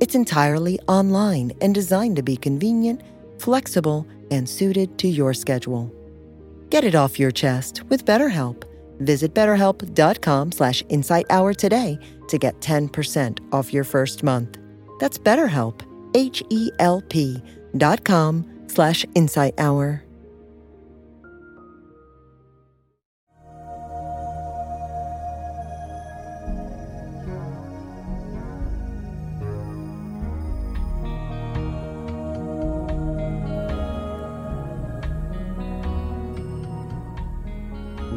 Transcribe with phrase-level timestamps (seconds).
[0.00, 3.02] It's entirely online and designed to be convenient,
[3.38, 5.92] flexible, and suited to your schedule.
[6.70, 8.64] Get it off your chest with BetterHelp.
[9.00, 11.98] Visit betterhelp.com slash insighthour today
[12.28, 14.58] to get 10% off your first month.
[15.00, 15.82] That's BetterHelp,
[16.14, 17.42] H-E-L-P
[17.76, 20.09] dot com slash insighthour.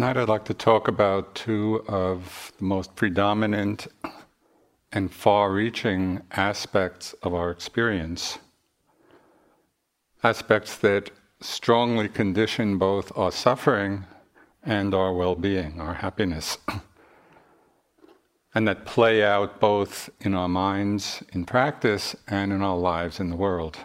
[0.00, 3.86] Tonight, I'd like to talk about two of the most predominant
[4.90, 8.38] and far reaching aspects of our experience.
[10.22, 11.10] Aspects that
[11.42, 14.06] strongly condition both our suffering
[14.62, 16.56] and our well being, our happiness.
[18.54, 23.28] and that play out both in our minds in practice and in our lives in
[23.28, 23.76] the world.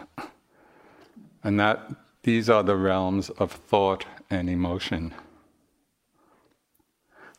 [1.44, 1.90] And that
[2.22, 5.12] these are the realms of thought and emotion.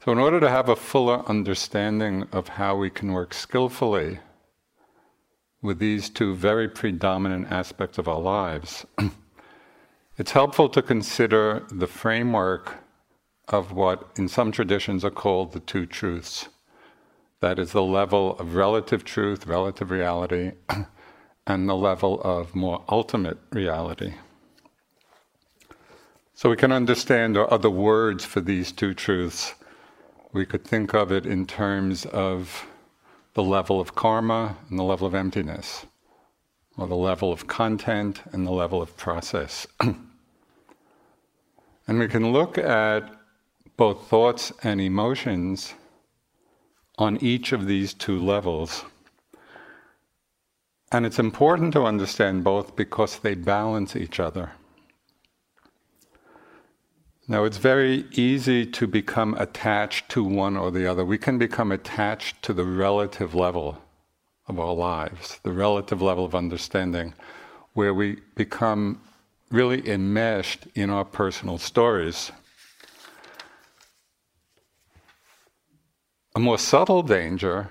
[0.03, 4.19] So, in order to have a fuller understanding of how we can work skillfully
[5.61, 8.85] with these two very predominant aspects of our lives,
[10.17, 12.75] it's helpful to consider the framework
[13.47, 16.47] of what in some traditions are called the two truths.
[17.39, 20.51] That is the level of relative truth, relative reality,
[21.47, 24.13] and the level of more ultimate reality.
[26.33, 29.55] So we can understand other words for these two truths
[30.37, 32.67] we could think of it in terms of
[33.33, 35.87] the level of karma and the level of emptiness,
[36.77, 39.65] or the level of content and the level of process.
[39.79, 39.97] and
[41.87, 43.11] we can look at
[43.77, 45.73] both thoughts and emotions
[46.99, 48.85] on each of these two levels.
[50.91, 54.51] And it's important to understand both because they balance each other.
[57.29, 61.03] Now, it's very easy to become attached to one or the other.
[61.03, 63.81] We can become attached to the relative level
[64.47, 67.13] of our lives, the relative level of understanding,
[67.73, 69.01] where we become
[69.51, 72.31] really enmeshed in our personal stories.
[76.33, 77.69] A more subtle danger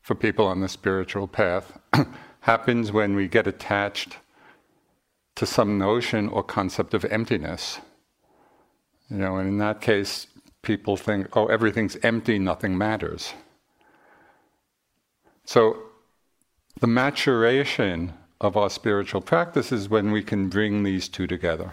[0.00, 1.78] for people on the spiritual path
[2.40, 4.16] happens when we get attached
[5.34, 7.80] to some notion or concept of emptiness.
[9.10, 10.26] You know, and in that case,
[10.62, 13.34] people think, oh, everything's empty, nothing matters.
[15.44, 15.76] So,
[16.80, 21.72] the maturation of our spiritual practice is when we can bring these two together.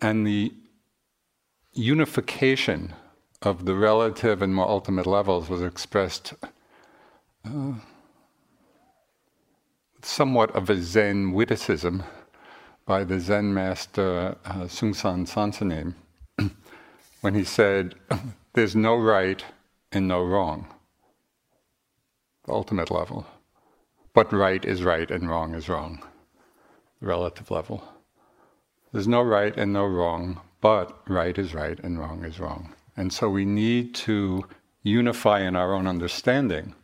[0.00, 0.52] And the
[1.72, 2.94] unification
[3.42, 6.34] of the relative and more ultimate levels was expressed
[7.44, 7.72] uh,
[10.02, 12.02] somewhat of a Zen witticism
[12.88, 15.92] by the Zen master uh, Seungsan Sansanim
[17.20, 17.94] when he said,
[18.54, 19.44] There's no right
[19.92, 20.66] and no wrong.
[22.46, 23.26] The ultimate level.
[24.14, 26.02] But right is right and wrong is wrong.
[27.02, 27.84] The relative level.
[28.90, 32.74] There's no right and no wrong, but right is right and wrong is wrong.
[32.96, 34.46] And so we need to
[34.82, 36.74] unify in our own understanding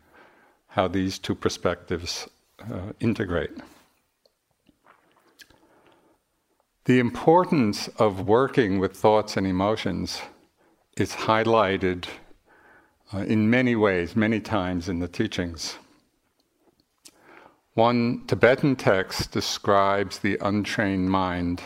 [0.66, 2.28] how these two perspectives
[2.60, 3.52] uh, integrate.
[6.86, 10.20] The importance of working with thoughts and emotions
[10.98, 12.04] is highlighted
[13.12, 15.78] uh, in many ways, many times in the teachings.
[17.72, 21.62] One Tibetan text describes the untrained mind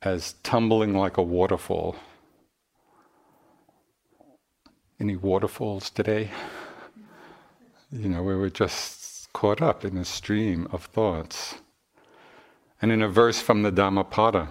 [0.00, 1.96] as tumbling like a waterfall.
[4.98, 6.30] Any waterfalls today?
[7.92, 11.56] You know, we were just caught up in a stream of thoughts.
[12.82, 14.48] And in a verse from the Dhammapada,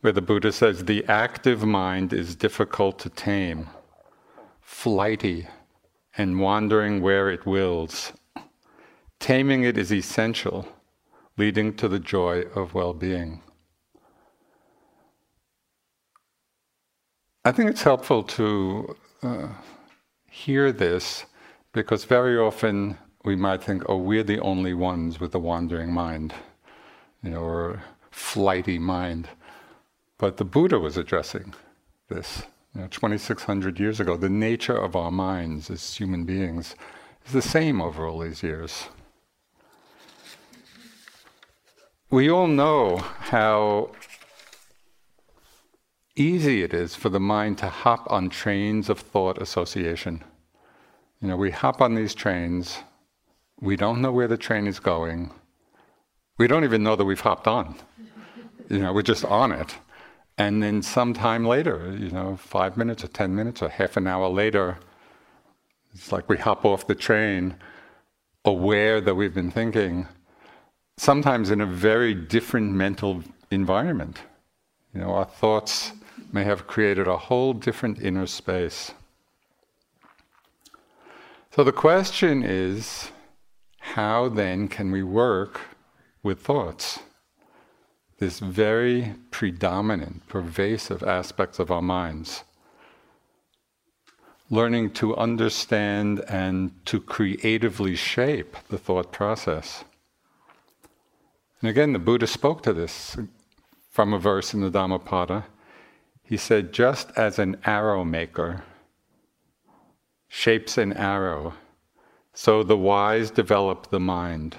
[0.00, 3.68] where the Buddha says, The active mind is difficult to tame,
[4.62, 5.46] flighty,
[6.16, 8.14] and wandering where it wills.
[9.20, 10.66] Taming it is essential,
[11.36, 13.42] leading to the joy of well being.
[17.44, 19.48] I think it's helpful to uh,
[20.30, 21.26] hear this
[21.72, 22.96] because very often
[23.28, 26.32] we might think, oh, we're the only ones with a wandering mind,
[27.22, 29.28] you know, or flighty mind.
[30.16, 31.52] But the Buddha was addressing
[32.08, 32.44] this,
[32.74, 34.16] you know, 2,600 years ago.
[34.16, 36.74] The nature of our minds as human beings
[37.26, 38.88] is the same over all these years.
[42.10, 43.90] We all know how
[46.16, 50.24] easy it is for the mind to hop on trains of thought association.
[51.20, 52.78] You know, we hop on these trains,
[53.60, 55.32] we don't know where the train is going,
[56.38, 57.76] we don't even know that we've hopped on.
[58.68, 59.76] You know, we're just on it.
[60.36, 64.28] And then sometime later, you know, five minutes or ten minutes or half an hour
[64.28, 64.78] later,
[65.92, 67.56] it's like we hop off the train,
[68.44, 70.06] aware that we've been thinking,
[70.96, 74.18] sometimes in a very different mental environment.
[74.94, 75.92] You know, our thoughts
[76.32, 78.92] may have created a whole different inner space.
[81.50, 83.10] So the question is
[83.94, 85.60] how then can we work
[86.22, 87.00] with thoughts?
[88.18, 92.44] This very predominant, pervasive aspects of our minds.
[94.50, 99.84] Learning to understand and to creatively shape the thought process.
[101.60, 103.16] And again, the Buddha spoke to this
[103.90, 105.46] from a verse in the Dhammapada.
[106.22, 108.64] He said, just as an arrow maker
[110.28, 111.54] shapes an arrow,
[112.40, 114.56] so the wise develop the mind.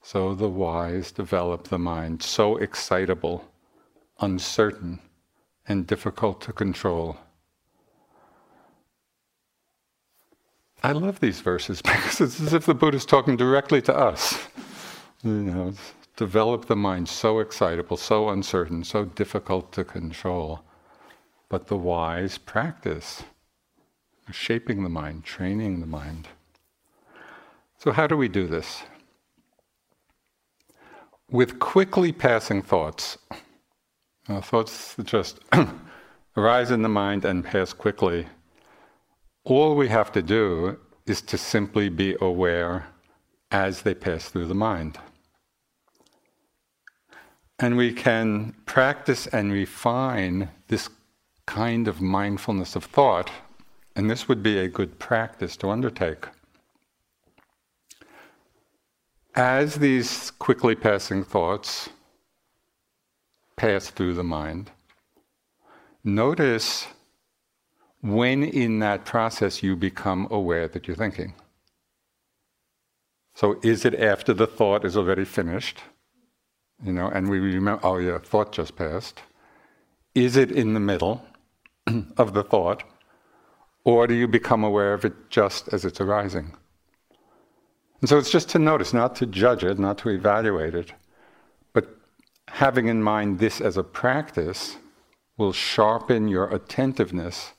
[0.00, 3.44] So the wise develop the mind, so excitable,
[4.20, 5.00] uncertain,
[5.66, 7.18] and difficult to control.
[10.84, 14.38] I love these verses because it's as if the Buddha is talking directly to us.
[15.24, 15.74] You know,
[16.14, 20.60] develop the mind so excitable, so uncertain, so difficult to control.
[21.48, 23.24] But the wise practice,
[24.30, 26.28] shaping the mind, training the mind.
[27.78, 28.82] So, how do we do this?
[31.30, 33.18] With quickly passing thoughts,
[34.42, 35.40] thoughts that just
[36.36, 38.26] arise in the mind and pass quickly,
[39.44, 42.86] all we have to do is to simply be aware
[43.50, 44.98] as they pass through the mind.
[47.58, 50.88] And we can practice and refine this
[51.46, 53.30] kind of mindfulness of thought,
[53.94, 56.26] and this would be a good practice to undertake.
[59.36, 61.90] As these quickly passing thoughts
[63.56, 64.70] pass through the mind,
[66.02, 66.86] notice
[68.00, 71.34] when in that process you become aware that you're thinking.
[73.34, 75.82] So, is it after the thought is already finished?
[76.84, 79.22] you know, and we remember, oh yeah, thought just passed.
[80.14, 81.24] Is it in the middle
[82.16, 82.82] of the thought,
[83.84, 86.54] or do you become aware of it just as it's arising?
[88.00, 90.92] And so it's just to notice, not to judge it, not to evaluate it,
[91.72, 91.88] but
[92.48, 94.76] having in mind this as a practice
[95.36, 97.52] will sharpen your attentiveness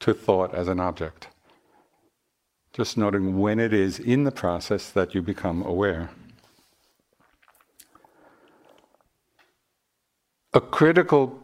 [0.00, 1.28] to thought as an object.
[2.72, 6.10] Just noting when it is in the process that you become aware.
[10.54, 11.42] a critical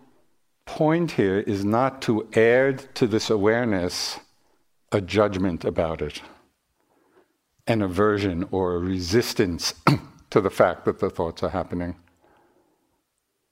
[0.64, 4.20] point here is not to add to this awareness
[4.92, 6.22] a judgment about it.
[7.70, 9.74] An aversion or a resistance
[10.30, 11.94] to the fact that the thoughts are happening.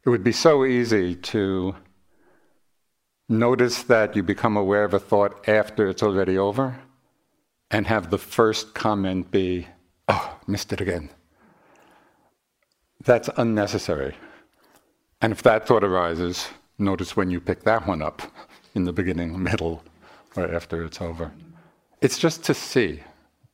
[0.04, 1.76] It would be so easy to
[3.28, 6.80] notice that you become aware of a thought after it's already over
[7.70, 9.68] and have the first comment be,
[10.08, 11.10] oh, missed it again.
[13.04, 14.16] That's unnecessary.
[15.22, 18.22] And if that thought arises, notice when you pick that one up
[18.74, 19.84] in the beginning, middle,
[20.34, 21.30] or after it's over.
[22.00, 23.02] It's just to see.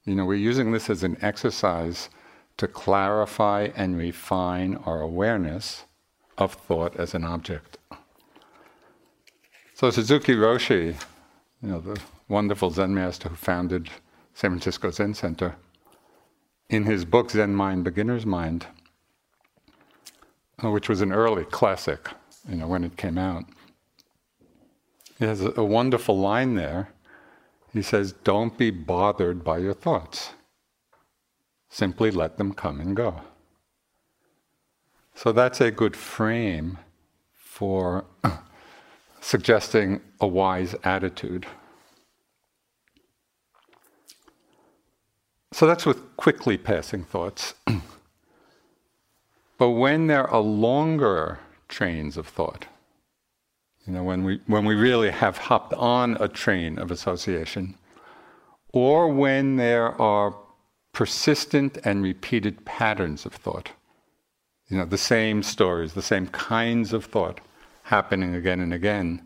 [0.04, 2.10] You know, we're using this as an exercise
[2.58, 5.84] to clarify and refine our awareness
[6.36, 7.78] of thought as an object.
[9.74, 10.94] So Suzuki Roshi,
[11.62, 13.90] you know, the wonderful Zen master who founded
[14.34, 15.56] San Francisco Zen Center,
[16.68, 18.66] in his book Zen Mind, Beginner's Mind,
[20.62, 22.08] uh, which was an early classic,
[22.48, 23.44] you know, when it came out,
[25.18, 26.88] he has a, a wonderful line there.
[27.74, 30.30] He says, Don't be bothered by your thoughts.
[31.68, 33.20] Simply let them come and go.
[35.16, 36.78] So that's a good frame
[37.32, 38.04] for
[39.20, 41.46] suggesting a wise attitude.
[45.52, 47.54] So that's with quickly passing thoughts.
[49.58, 52.66] but when there are longer trains of thought,
[53.86, 57.76] you know, when we, when we really have hopped on a train of association,
[58.72, 60.34] or when there are
[60.92, 63.72] persistent and repeated patterns of thought,
[64.68, 67.40] you know, the same stories, the same kinds of thought
[67.82, 69.22] happening again and again,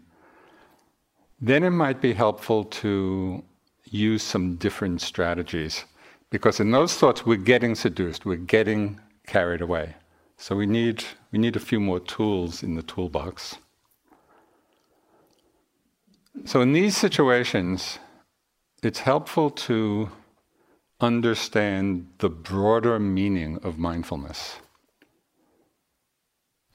[1.40, 3.44] then it might be helpful to
[3.84, 5.84] use some different strategies.
[6.30, 9.94] Because in those thoughts, we're getting seduced, we're getting carried away.
[10.36, 13.56] So we need, we need a few more tools in the toolbox.
[16.44, 17.98] So, in these situations,
[18.82, 20.10] it's helpful to
[21.00, 24.56] understand the broader meaning of mindfulness.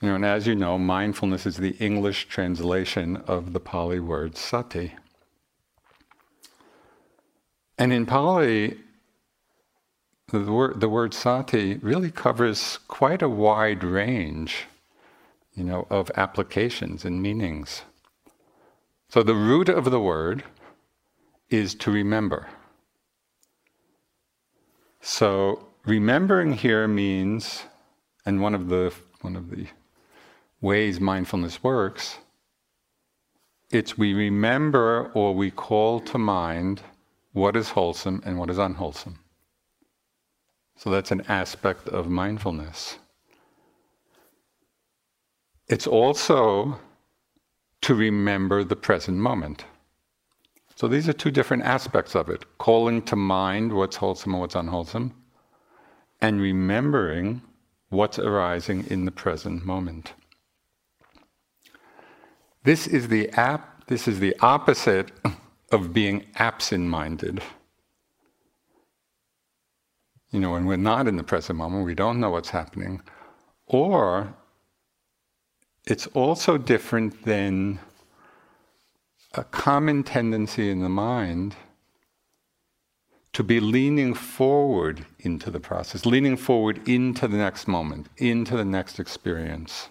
[0.01, 4.37] You know, and as you know, mindfulness is the English translation of the Pali word
[4.37, 4.93] sati.
[7.77, 8.77] And in Pali,
[10.27, 14.65] the word, the word sati really covers quite a wide range,
[15.53, 17.83] you know, of applications and meanings.
[19.13, 20.43] So the root of the word
[21.51, 22.47] is to remember.
[25.01, 27.61] So remembering here means,
[28.25, 28.91] and one of the
[29.21, 29.67] one of the
[30.61, 32.17] ways mindfulness works,
[33.69, 36.81] it's we remember or we call to mind
[37.33, 39.19] what is wholesome and what is unwholesome.
[40.75, 42.97] So that's an aspect of mindfulness.
[45.67, 46.79] It's also
[47.83, 49.65] to remember the present moment.
[50.75, 54.55] So these are two different aspects of it calling to mind what's wholesome and what's
[54.55, 55.13] unwholesome,
[56.21, 57.41] and remembering
[57.89, 60.13] what's arising in the present moment.
[62.63, 65.11] This is the ap- this is the opposite
[65.71, 67.41] of being absent-minded.
[70.31, 73.01] You know, when we're not in the present moment, we don't know what's happening.
[73.67, 74.33] Or
[75.85, 77.79] it's also different than
[79.33, 81.55] a common tendency in the mind
[83.33, 88.65] to be leaning forward into the process, leaning forward into the next moment, into the
[88.65, 89.89] next experience,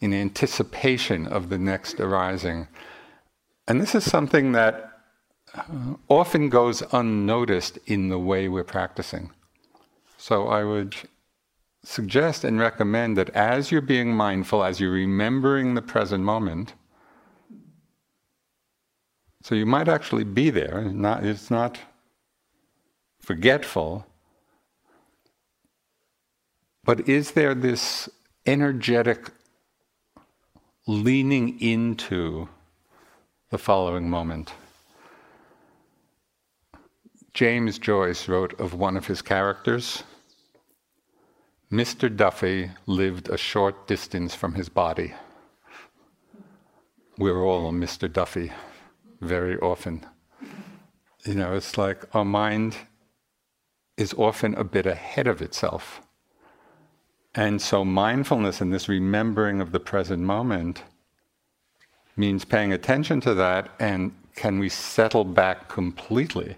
[0.00, 2.66] in anticipation of the next arising.
[3.68, 4.92] And this is something that
[5.54, 5.62] uh,
[6.08, 9.30] often goes unnoticed in the way we're practicing.
[10.16, 10.96] So I would
[11.88, 16.74] suggest and recommend that as you're being mindful, as you're remembering the present moment,
[19.42, 21.78] so you might actually be there, not, it's not
[23.20, 24.06] forgetful,
[26.84, 28.10] but is there this
[28.44, 29.30] energetic
[30.86, 32.50] leaning into
[33.50, 34.52] the following moment?
[37.32, 40.02] James Joyce wrote of one of his characters
[41.70, 42.14] Mr.
[42.14, 45.12] Duffy lived a short distance from his body.
[47.18, 48.10] We're all Mr.
[48.10, 48.52] Duffy
[49.20, 50.06] very often.
[51.26, 52.74] You know, it's like our mind
[53.98, 56.00] is often a bit ahead of itself.
[57.34, 60.82] And so, mindfulness and this remembering of the present moment
[62.16, 66.56] means paying attention to that and can we settle back completely,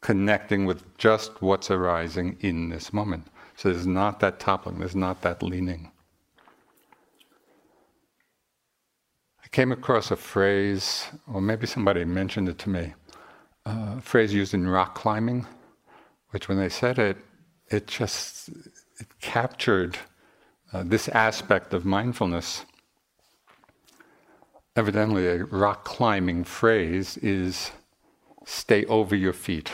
[0.00, 3.26] connecting with just what's arising in this moment.
[3.56, 5.90] So there's not that toppling, there's not that leaning.
[9.42, 12.94] I came across a phrase, or maybe somebody mentioned it to me,
[13.64, 15.46] uh, phrase used in rock climbing,
[16.30, 17.16] which when they said it,
[17.70, 19.98] it just it captured
[20.72, 22.64] uh, this aspect of mindfulness.
[24.76, 27.70] Evidently, a rock climbing phrase is
[28.44, 29.70] stay over your feet.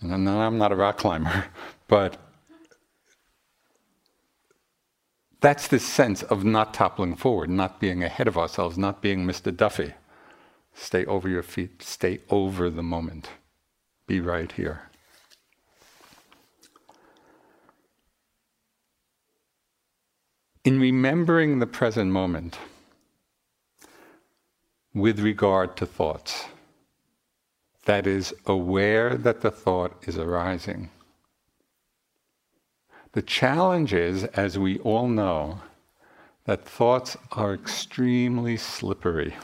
[0.00, 1.46] And I'm not a rock climber,
[1.88, 2.18] but
[5.42, 9.54] that's this sense of not toppling forward, not being ahead of ourselves, not being Mr.
[9.54, 9.92] Duffy.
[10.72, 13.28] Stay over your feet, stay over the moment.
[14.06, 14.88] Be right here.
[20.64, 22.58] In remembering the present moment
[24.94, 26.44] with regard to thoughts,
[27.84, 30.88] that is, aware that the thought is arising.
[33.12, 35.60] The challenge is, as we all know,
[36.46, 39.34] that thoughts are extremely slippery.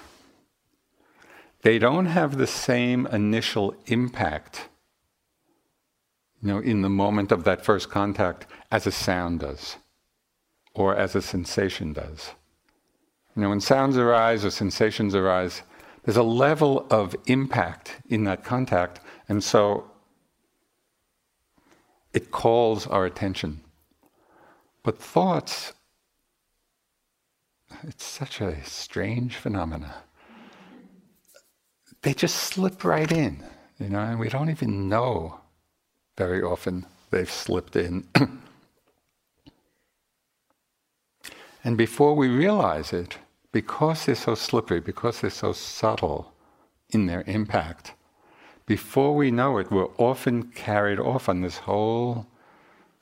[1.63, 4.69] They don't have the same initial impact,
[6.41, 9.77] you know, in the moment of that first contact as a sound does,
[10.75, 12.31] or as a sensation does.
[13.37, 15.63] You know, when sounds arise or sensations arise,
[16.05, 19.91] there's a level of impact in that contact, and so
[22.13, 23.61] it calls our attention.
[24.83, 25.73] But thoughts,
[27.83, 29.95] it's such a strange phenomena.
[32.03, 33.45] They just slip right in,
[33.79, 35.41] you know, and we don't even know
[36.17, 38.07] very often they've slipped in.
[41.65, 43.19] and before we realize it,
[43.53, 46.33] because they're so slippery, because they're so subtle
[46.91, 47.93] in their impact,
[48.69, 52.27] before we know it, we're often carried off on this whole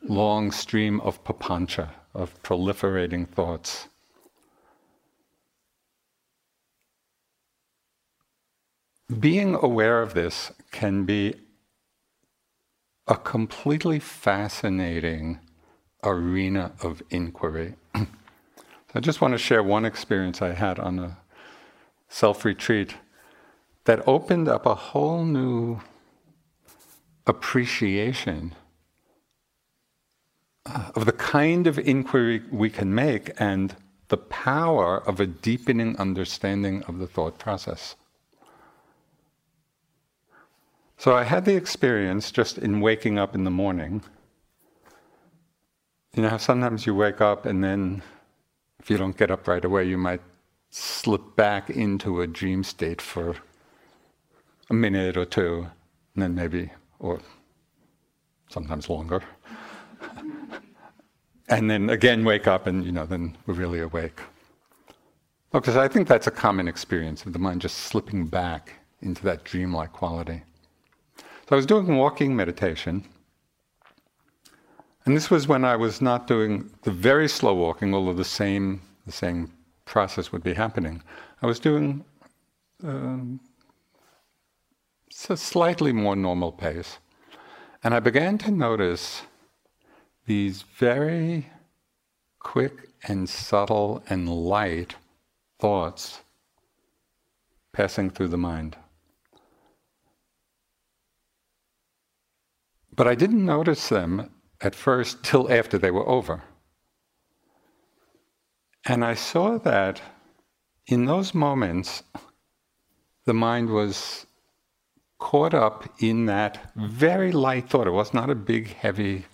[0.00, 3.88] long stream of papancha, of proliferating thoughts.
[9.18, 11.35] Being aware of this can be
[13.08, 15.40] a completely fascinating
[16.04, 17.75] arena of inquiry.
[17.95, 21.19] I just want to share one experience I had on a
[22.08, 22.95] self retreat
[23.86, 25.80] that opened up a whole new
[27.26, 28.54] appreciation
[30.66, 33.76] uh, of the kind of inquiry we can make and
[34.08, 37.96] the power of a deepening understanding of the thought process.
[40.99, 44.02] So I had the experience just in waking up in the morning.
[46.14, 48.02] You know sometimes you wake up and then
[48.80, 50.22] if you don't get up right away, you might
[50.70, 53.36] slip back into a dream state for
[54.71, 55.67] a minute or two,
[56.15, 57.21] and then maybe, or
[58.49, 59.23] sometimes longer.
[61.49, 64.21] and then again wake up, and you know, then we're really awake.
[65.52, 69.45] Because I think that's a common experience of the mind just slipping back into that
[69.45, 70.43] dreamlike quality.
[71.19, 73.05] So I was doing walking meditation
[75.07, 78.81] and this was when I was not doing the very slow walking, although the same
[79.07, 79.52] the same
[79.85, 81.00] process would be happening.
[81.43, 82.05] I was doing
[82.83, 83.39] um,
[85.31, 86.99] a slightly more normal pace,
[87.83, 89.23] and I began to notice
[90.26, 91.47] these very
[92.39, 94.95] quick and subtle and light
[95.59, 96.21] thoughts
[97.73, 98.76] passing through the mind.
[102.95, 106.43] But I didn't notice them at first till after they were over.
[108.87, 110.00] And I saw that
[110.87, 112.02] in those moments,
[113.25, 114.26] the mind was
[115.19, 117.87] caught up in that very light thought.
[117.87, 119.26] It was not a big, heavy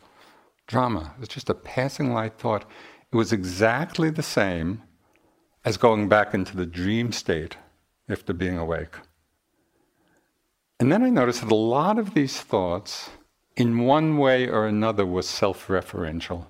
[0.66, 2.64] drama, it was just a passing light thought.
[3.12, 4.82] It was exactly the same
[5.64, 7.56] as going back into the dream state
[8.08, 8.96] after being awake.
[10.80, 13.10] And then I noticed that a lot of these thoughts
[13.56, 16.46] in one way or another was self referential.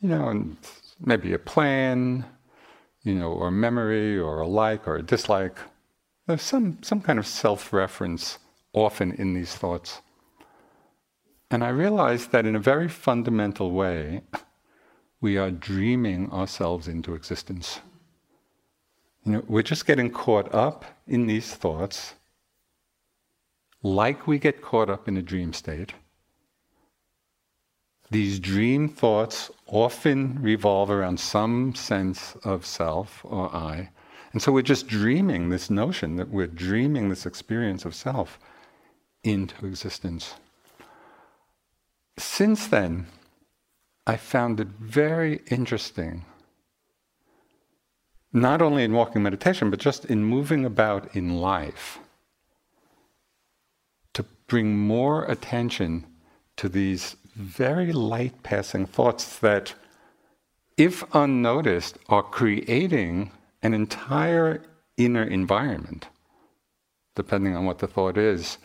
[0.00, 0.56] You know, and
[0.98, 2.24] maybe a plan,
[3.02, 5.58] you know, or memory, or a like or a dislike.
[6.30, 8.38] There's some, some kind of self reference
[8.72, 10.00] often in these thoughts.
[11.50, 14.22] And I realized that in a very fundamental way,
[15.20, 17.80] we are dreaming ourselves into existence.
[19.24, 22.14] You know, we're just getting caught up in these thoughts
[23.82, 25.94] like we get caught up in a dream state,
[28.08, 33.90] these dream thoughts often revolve around some sense of self or I.
[34.32, 38.38] And so we're just dreaming this notion that we're dreaming this experience of self
[39.24, 40.34] into existence.
[42.16, 43.06] Since then,
[44.06, 46.24] I found it very interesting,
[48.32, 51.98] not only in walking meditation, but just in moving about in life
[54.14, 56.06] to bring more attention
[56.56, 59.74] to these very light passing thoughts that,
[60.76, 64.62] if unnoticed, are creating an entire
[64.96, 66.08] inner environment,
[67.14, 68.58] depending on what the thought is.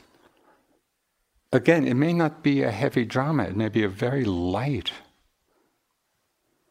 [1.52, 4.92] Again, it may not be a heavy drama, it may be a very light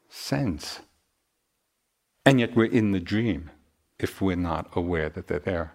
[0.09, 0.81] sense.
[2.27, 3.51] And yet we're in the dream
[3.99, 5.75] if we're not aware that they're there.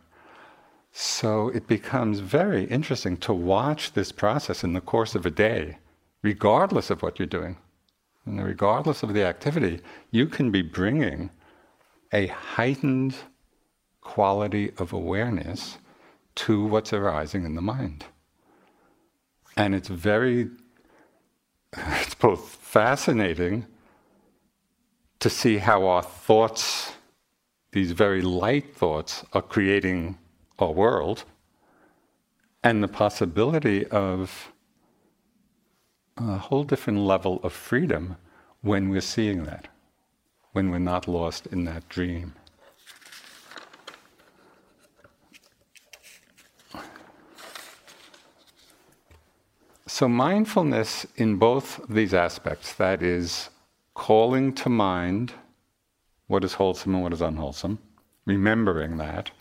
[0.91, 5.77] So it becomes very interesting to watch this process in the course of a day,
[6.23, 7.57] regardless of what you're doing.
[8.25, 9.81] And regardless of the activity,
[10.11, 11.29] you can be bringing
[12.13, 13.15] a heightened
[14.01, 15.77] quality of awareness
[16.35, 18.05] to what's arising in the mind.
[19.57, 20.49] And it's very,
[21.77, 23.65] it's both fascinating
[25.19, 26.93] to see how our thoughts,
[27.71, 30.17] these very light thoughts, are creating
[30.59, 31.25] our world,
[32.63, 34.51] and the possibility of
[36.17, 38.17] a whole different level of freedom
[38.61, 39.67] when we're seeing that,
[40.51, 42.33] when we're not lost in that dream.
[49.87, 53.49] So, mindfulness in both these aspects, that is,
[53.93, 55.33] calling to mind
[56.27, 57.79] what is wholesome and what is unwholesome,
[58.25, 59.31] remembering that,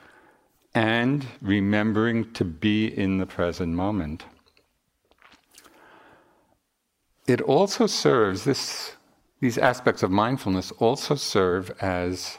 [0.74, 4.24] and remembering to be in the present moment.
[7.28, 8.96] It also serves, this,
[9.40, 12.38] these aspects of mindfulness also serve as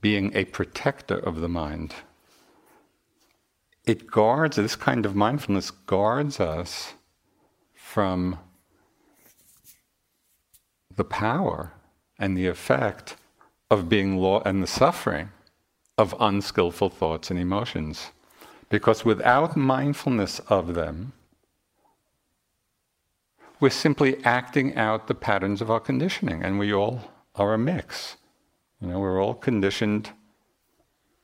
[0.00, 1.94] being a protector of the mind.
[3.84, 6.94] It guards, this kind of mindfulness guards us
[7.74, 8.38] from
[10.94, 11.72] the power
[12.18, 13.16] and the effect
[13.70, 15.30] of being law and the suffering
[15.96, 18.10] of unskillful thoughts and emotions.
[18.68, 21.12] Because without mindfulness of them,
[23.60, 27.00] we're simply acting out the patterns of our conditioning, and we all
[27.34, 28.16] are a mix.
[28.80, 30.10] You know, we're all conditioned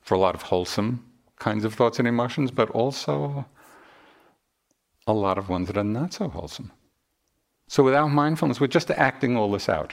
[0.00, 1.04] for a lot of wholesome
[1.38, 3.46] kinds of thoughts and emotions, but also
[5.06, 6.72] a lot of ones that are not so wholesome.
[7.68, 9.92] So without mindfulness, we're just acting all this out,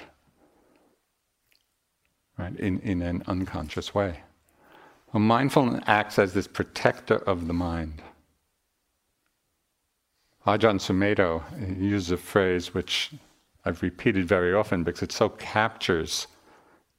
[2.38, 4.22] right, in, in an unconscious way.
[5.12, 8.02] Well, mindfulness acts as this protector of the mind.
[10.46, 11.44] Ajahn Sumedho
[11.80, 13.12] uses a phrase which
[13.64, 16.26] I've repeated very often because it so captures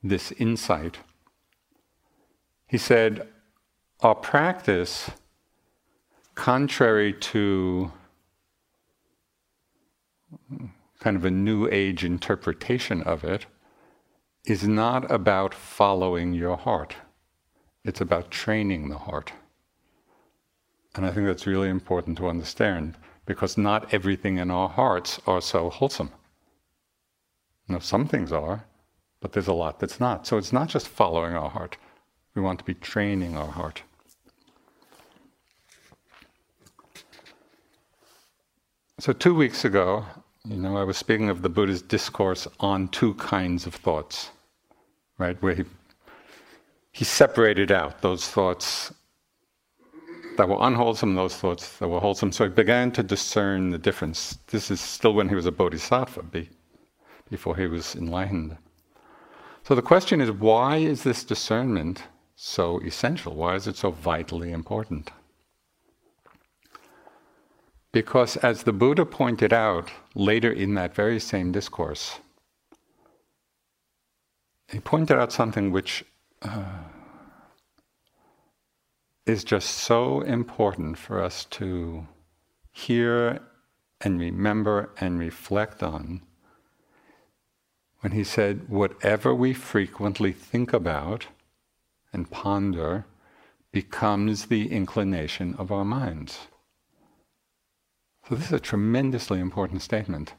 [0.02, 0.98] this insight.
[2.68, 3.28] He said,
[4.00, 5.11] Our practice,
[6.37, 7.92] contrary to
[11.00, 13.46] kind of a new age interpretation of it,
[14.44, 16.94] is not about following your heart.
[17.85, 19.33] It's about training the heart.
[20.94, 25.40] And I think that's really important to understand because not everything in our hearts are
[25.40, 26.11] so wholesome.
[27.68, 28.66] Know, some things are,
[29.20, 30.26] but there's a lot that's not.
[30.26, 31.78] So it's not just following our heart.
[32.35, 33.82] We want to be training our heart.
[38.98, 40.04] So two weeks ago,
[40.44, 44.30] you know, I was speaking of the Buddha's discourse on two kinds of thoughts,
[45.18, 45.40] right?
[45.42, 45.64] Where he
[46.92, 48.92] he separated out those thoughts
[50.37, 52.33] that were unwholesome, those thoughts that were wholesome.
[52.33, 54.38] So he began to discern the difference.
[54.49, 56.25] This is still when he was a bodhisattva,
[57.31, 58.57] before he was enlightened.
[59.64, 62.03] So the question is why is this discernment
[62.37, 63.35] so essential?
[63.35, 65.11] Why is it so vitally important?
[67.92, 72.21] Because, as the Buddha pointed out later in that very same discourse,
[74.71, 76.03] he pointed out something which
[76.40, 76.64] uh,
[79.26, 82.06] is just so important for us to
[82.72, 83.40] hear
[84.00, 86.22] and remember and reflect on.
[88.00, 91.26] When he said, Whatever we frequently think about
[92.12, 93.06] and ponder
[93.70, 96.48] becomes the inclination of our minds.
[98.28, 100.35] So, this is a tremendously important statement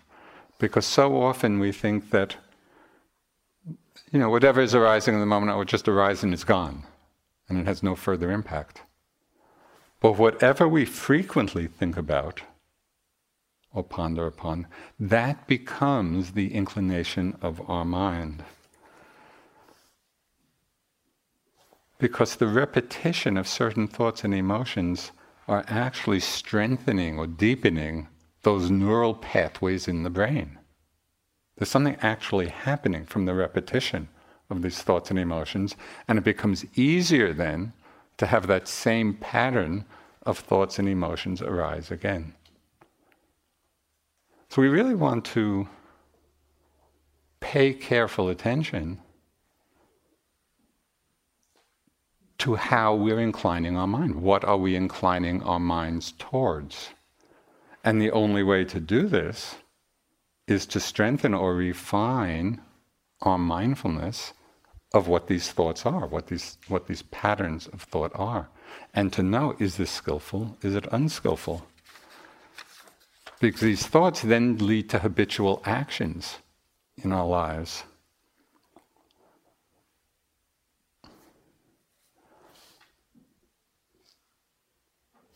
[0.60, 2.36] because so often we think that
[4.12, 6.84] you know, whatever is arising in the moment, will just arise and it's gone,
[7.50, 8.82] and it has no further impact.
[10.00, 12.42] But whatever we frequently think about
[13.74, 14.68] or ponder upon,
[15.00, 18.44] that becomes the inclination of our mind.
[21.98, 25.12] Because the repetition of certain thoughts and emotions
[25.48, 28.08] are actually strengthening or deepening
[28.44, 30.60] those neural pathways in the brain.
[31.58, 34.10] There's something actually happening from the repetition
[34.50, 35.76] of these thoughts and emotions,
[36.08, 37.74] and it becomes easier then
[38.18, 39.86] to have that same pattern
[40.26, 42.34] of thoughts and emotions arise again.
[44.50, 45.68] So we really want to
[47.40, 49.00] pay careful attention
[52.38, 54.16] to how we're inclining our mind.
[54.16, 56.90] What are we inclining our minds towards?
[57.84, 59.56] And the only way to do this
[60.48, 62.62] is to strengthen or refine
[63.24, 64.34] our mindfulness
[64.94, 68.50] of what these thoughts are, what these, what these patterns of thought are.
[68.94, 71.66] And to know is this skillful, is it unskillful?
[73.40, 76.38] Because these thoughts then lead to habitual actions
[76.98, 77.84] in our lives.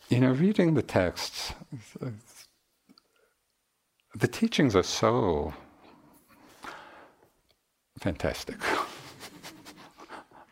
[0.08, 1.52] You know, reading the texts,
[4.14, 5.52] the teachings are so
[7.98, 8.56] fantastic.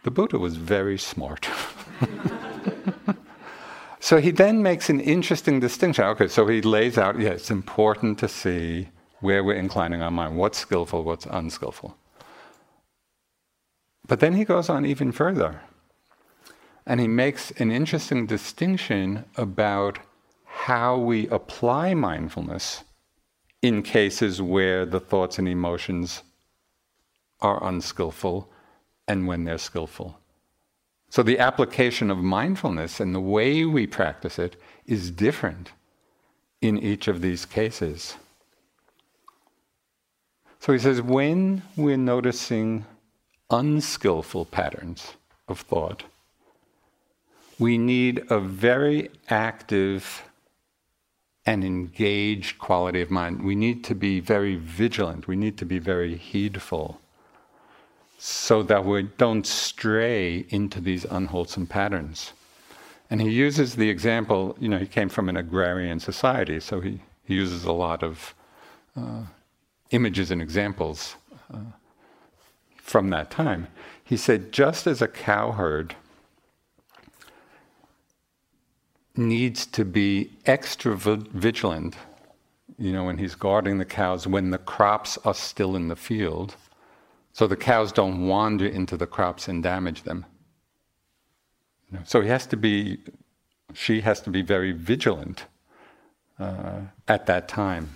[0.04, 1.48] the Buddha was very smart.
[4.00, 6.04] so he then makes an interesting distinction.
[6.04, 8.88] Okay, so he lays out, yeah, it's important to see
[9.20, 11.96] where we're inclining our mind, what's skillful, what's unskillful.
[14.06, 15.60] But then he goes on even further.
[16.86, 19.98] And he makes an interesting distinction about
[20.44, 22.84] how we apply mindfulness
[23.62, 26.22] in cases where the thoughts and emotions
[27.40, 28.48] are unskillful
[29.08, 30.18] and when they're skillful.
[31.08, 35.70] So the application of mindfulness and the way we practice it is different
[36.60, 38.16] in each of these cases.
[40.58, 42.84] So he says, when we're noticing
[43.50, 45.12] unskillful patterns
[45.46, 46.02] of thought,
[47.58, 50.22] we need a very active
[51.46, 53.42] and engaged quality of mind.
[53.42, 55.28] We need to be very vigilant.
[55.28, 57.00] We need to be very heedful
[58.18, 62.32] so that we don't stray into these unwholesome patterns.
[63.10, 67.00] And he uses the example, you know, he came from an agrarian society, so he,
[67.24, 68.34] he uses a lot of
[68.96, 69.22] uh,
[69.90, 71.16] images and examples
[71.52, 71.58] uh,
[72.76, 73.68] from that time.
[74.02, 75.94] He said, just as a cowherd
[79.16, 81.96] needs to be extra vigilant,
[82.78, 86.56] you know, when he's guarding the cows, when the crops are still in the field,
[87.36, 90.24] so the cows don't wander into the crops and damage them.
[92.04, 92.96] So he has to be,
[93.74, 95.44] she has to be very vigilant
[96.38, 97.90] uh, at that time.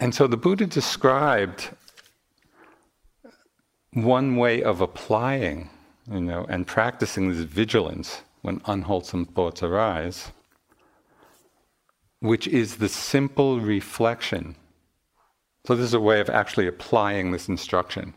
[0.00, 1.68] And so the Buddha described
[3.92, 5.70] one way of applying
[6.10, 10.32] you know, and practicing this vigilance when unwholesome thoughts arise,
[12.18, 14.56] which is the simple reflection.
[15.66, 18.14] So, this is a way of actually applying this instruction.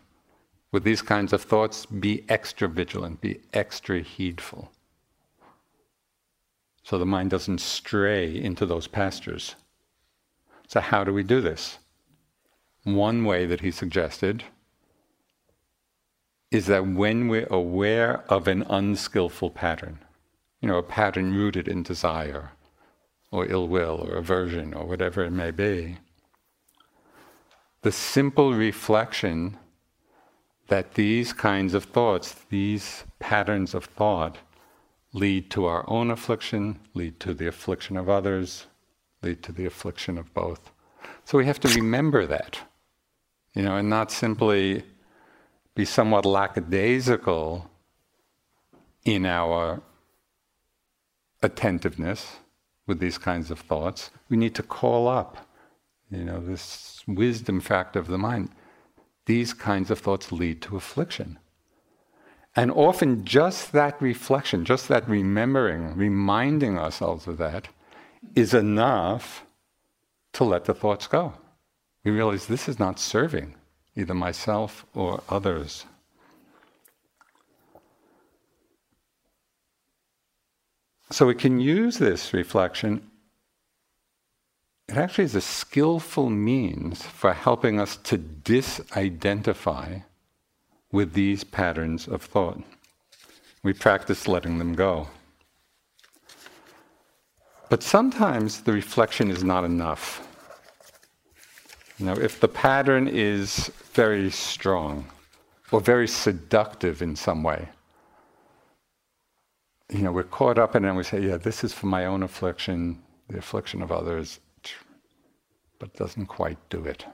[0.72, 4.72] With these kinds of thoughts, be extra vigilant, be extra heedful.
[6.84, 9.56] So the mind doesn't stray into those pastures.
[10.68, 11.80] So, how do we do this?
[12.84, 14.44] One way that he suggested
[16.52, 19.98] is that when we're aware of an unskillful pattern,
[20.62, 22.52] you know, a pattern rooted in desire
[23.32, 25.98] or ill will or aversion or whatever it may be,
[27.82, 29.58] the simple reflection
[30.68, 34.38] that these kinds of thoughts, these patterns of thought,
[35.14, 38.68] lead to our own affliction, lead to the affliction of others,
[39.24, 40.72] lead to the affliction of both.
[41.24, 42.60] So we have to remember that,
[43.56, 44.84] you know, and not simply
[45.74, 47.70] be somewhat lackadaisical
[49.06, 49.82] in our
[51.42, 52.38] attentiveness
[52.86, 54.12] with these kinds of thoughts.
[54.30, 55.49] We need to call up,
[56.10, 58.50] you know, this wisdom factor of the mind.
[59.26, 61.38] These kinds of thoughts lead to affliction.
[62.56, 67.68] And often, just that reflection, just that remembering, reminding ourselves of that,
[68.36, 69.46] is enough
[70.34, 71.34] to let the thoughts go.
[72.04, 73.56] We realize this is not serving
[73.96, 75.86] either myself or others.
[81.12, 83.09] So we can use this reflection.
[84.90, 90.02] It actually is a skillful means for helping us to disidentify
[90.92, 92.64] with these patterns of thought.
[93.62, 95.10] We practice letting them go.
[97.70, 100.28] But sometimes the reflection is not enough.
[102.00, 105.06] You know, if the pattern is very strong
[105.72, 107.70] or very seductive in some way,
[109.94, 112.08] you know, we're caught up in it and we say, yeah, this is for my
[112.08, 114.40] own affliction, the affliction of others,
[115.80, 117.06] but doesn't quite do it.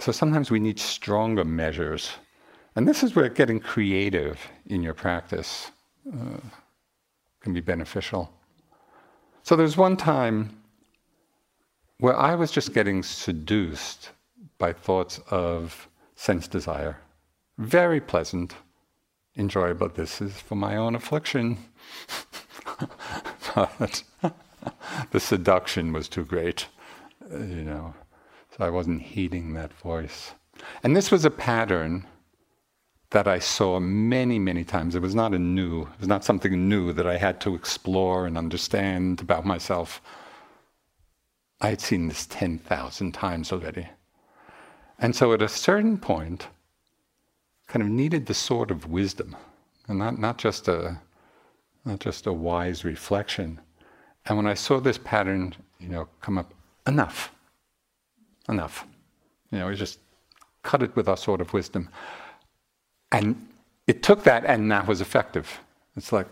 [0.00, 2.12] So sometimes we need stronger measures
[2.76, 5.70] And this is where getting creative in your practice
[6.12, 6.40] uh,
[7.40, 8.32] can be beneficial.
[9.42, 10.56] So there's one time
[11.98, 14.10] where I was just getting seduced
[14.58, 16.98] by thoughts of sense desire.
[17.58, 18.54] Very pleasant,
[19.36, 19.88] enjoyable.
[19.90, 21.58] This is for my own affliction.
[23.54, 24.02] but
[25.10, 26.68] the seduction was too great,
[27.32, 27.94] you know.
[28.56, 30.34] So I wasn't heeding that voice.
[30.82, 32.06] And this was a pattern
[33.10, 34.94] that I saw many, many times.
[34.94, 38.26] It was not a new, it was not something new that I had to explore
[38.26, 40.00] and understand about myself.
[41.60, 43.88] I had seen this 10,000 times already.
[44.98, 46.48] And so at a certain point,
[47.66, 49.34] kind of needed the sort of wisdom,
[49.88, 51.00] and not, not just a
[51.84, 53.60] not just a wise reflection.
[54.26, 56.54] And when I saw this pattern, you know, come up,
[56.86, 57.32] enough,
[58.48, 58.86] enough.
[59.50, 59.98] You know, we just
[60.62, 61.88] cut it with our sword of wisdom.
[63.10, 63.48] And
[63.86, 65.60] it took that, and that was effective.
[65.96, 66.28] It's like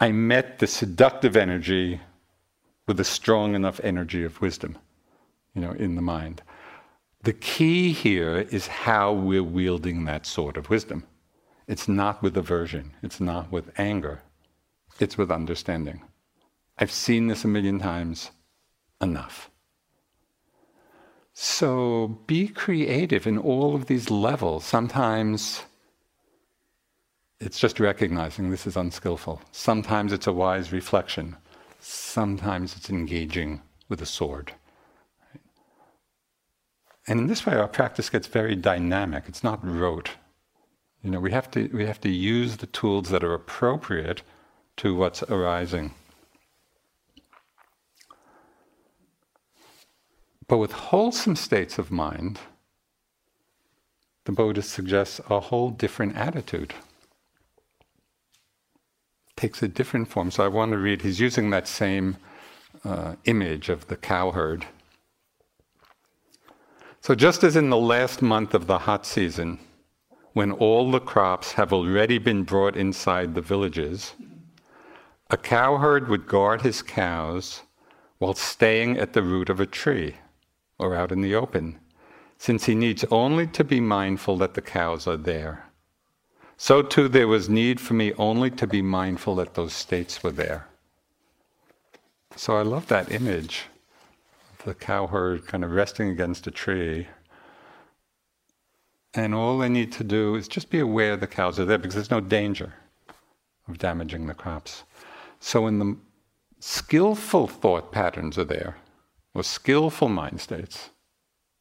[0.00, 2.00] I met the seductive energy
[2.86, 4.78] with a strong enough energy of wisdom,
[5.54, 6.42] you know, in the mind.
[7.22, 11.04] The key here is how we're wielding that sword of wisdom.
[11.66, 14.22] It's not with aversion, it's not with anger,
[14.98, 16.02] it's with understanding.
[16.78, 18.30] I've seen this a million times,
[19.00, 19.50] enough.
[21.32, 24.64] So be creative in all of these levels.
[24.64, 25.62] Sometimes
[27.40, 29.40] it's just recognizing this is unskillful.
[29.52, 31.36] Sometimes it's a wise reflection.
[31.78, 34.52] Sometimes it's engaging with a sword.
[37.06, 39.24] And in this way, our practice gets very dynamic.
[39.28, 40.10] It's not rote.
[41.02, 44.22] You know, we have to, we have to use the tools that are appropriate
[44.78, 45.94] to what's arising.
[50.48, 52.40] But with wholesome states of mind,
[54.24, 56.74] the Buddha suggests a whole different attitude.
[59.36, 60.30] Takes a different form.
[60.30, 62.16] So I want to read, he's using that same
[62.82, 64.66] uh, image of the cowherd.
[67.00, 69.60] So, just as in the last month of the hot season,
[70.32, 74.14] when all the crops have already been brought inside the villages,
[75.30, 77.62] a cowherd would guard his cows
[78.18, 80.16] while staying at the root of a tree
[80.78, 81.78] or out in the open,
[82.38, 85.64] since he needs only to be mindful that the cows are there.
[86.56, 90.32] So too, there was need for me only to be mindful that those states were
[90.32, 90.66] there.
[92.36, 93.66] So I love that image
[94.58, 97.08] of the cowherd kind of resting against a tree.
[99.14, 101.94] And all they need to do is just be aware the cows are there because
[101.94, 102.74] there's no danger
[103.68, 104.84] of damaging the crops.
[105.40, 105.96] So, when the
[106.60, 108.76] skillful thought patterns are there,
[109.34, 110.90] or skillful mind states,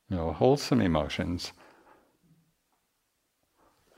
[0.10, 1.52] you know, wholesome emotions,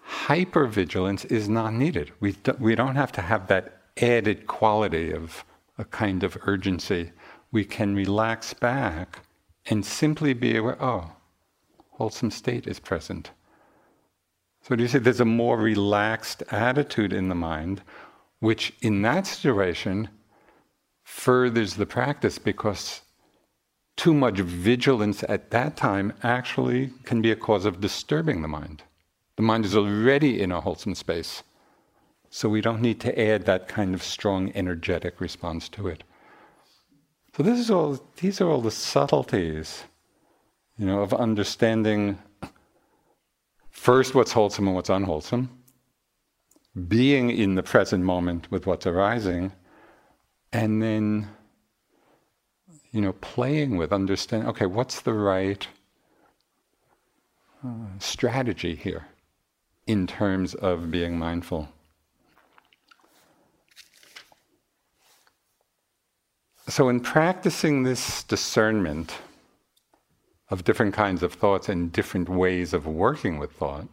[0.07, 2.11] hypervigilance is not needed.
[2.19, 5.43] We, do, we don't have to have that added quality of
[5.77, 7.11] a kind of urgency.
[7.51, 9.19] We can relax back
[9.67, 11.11] and simply be aware oh,
[11.91, 13.31] wholesome state is present.
[14.61, 17.81] So, do you see there's a more relaxed attitude in the mind
[18.39, 20.09] which in that situation
[21.03, 23.01] furthers the practice because
[23.99, 28.81] too much vigilance at that time actually can be a cause of disturbing the mind.
[29.35, 31.43] The mind is already in a wholesome space,
[32.29, 36.03] so we don't need to add that kind of strong energetic response to it.
[37.35, 39.83] So this is all these are all the subtleties,
[40.77, 42.17] you know, of understanding
[43.69, 45.49] first what's wholesome and what's unwholesome
[46.87, 49.51] being in the present moment with what's arising,
[50.53, 51.27] and then,
[52.91, 55.67] you know, playing with, understanding, okay, what's the right
[57.65, 59.07] uh, strategy here
[59.85, 61.69] in terms of being mindful?
[66.67, 69.17] So, in practicing this discernment
[70.49, 73.87] of different kinds of thoughts and different ways of working with thought,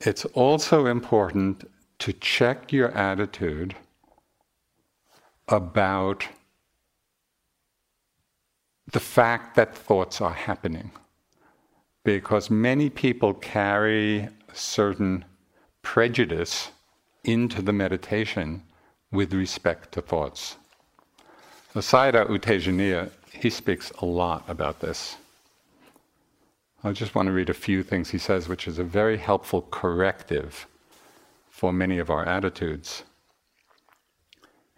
[0.00, 3.74] it's also important to check your attitude
[5.48, 6.26] about
[8.92, 10.90] the fact that thoughts are happening.
[12.04, 15.24] Because many people carry certain
[15.82, 16.70] prejudice
[17.24, 18.62] into the meditation
[19.12, 20.56] with respect to thoughts.
[21.74, 25.16] The Sayadaw U Tejaniya, he speaks a lot about this.
[26.82, 29.62] I just want to read a few things he says, which is a very helpful
[29.70, 30.66] corrective
[31.50, 33.02] for many of our attitudes.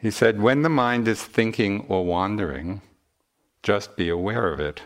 [0.01, 2.81] He said, When the mind is thinking or wandering,
[3.63, 4.83] just be aware of it.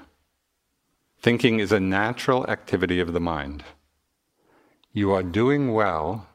[1.20, 3.64] Thinking is a natural activity of the mind.
[4.92, 6.26] You are doing well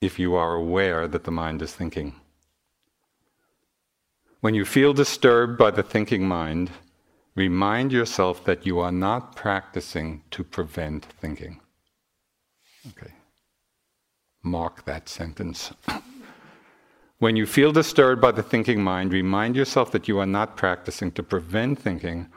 [0.00, 2.14] if you are aware that the mind is thinking.
[4.40, 6.70] When you feel disturbed by the thinking mind,
[7.34, 11.60] remind yourself that you are not practicing to prevent thinking.
[12.88, 13.12] Okay.
[14.42, 15.72] Mark that sentence.
[17.18, 21.12] When you feel disturbed by the thinking mind, remind yourself that you are not practicing
[21.12, 22.28] to prevent thinking,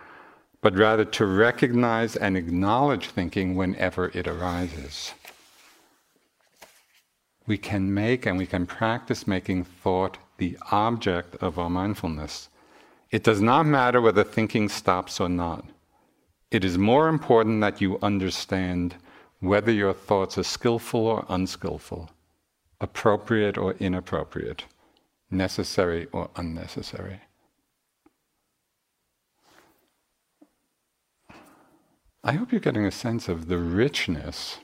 [0.62, 5.14] but rather to recognize and acknowledge thinking whenever it arises.
[7.46, 12.50] We can make and we can practice making thought the object of our mindfulness.
[13.10, 15.66] It does not matter whether thinking stops or not.
[16.52, 18.96] It is more important that you understand
[19.40, 22.10] whether your thoughts are skillful or unskillful,
[22.80, 24.66] appropriate or inappropriate,
[25.32, 27.22] necessary or unnecessary.
[32.24, 34.60] I hope you're getting a sense of the richness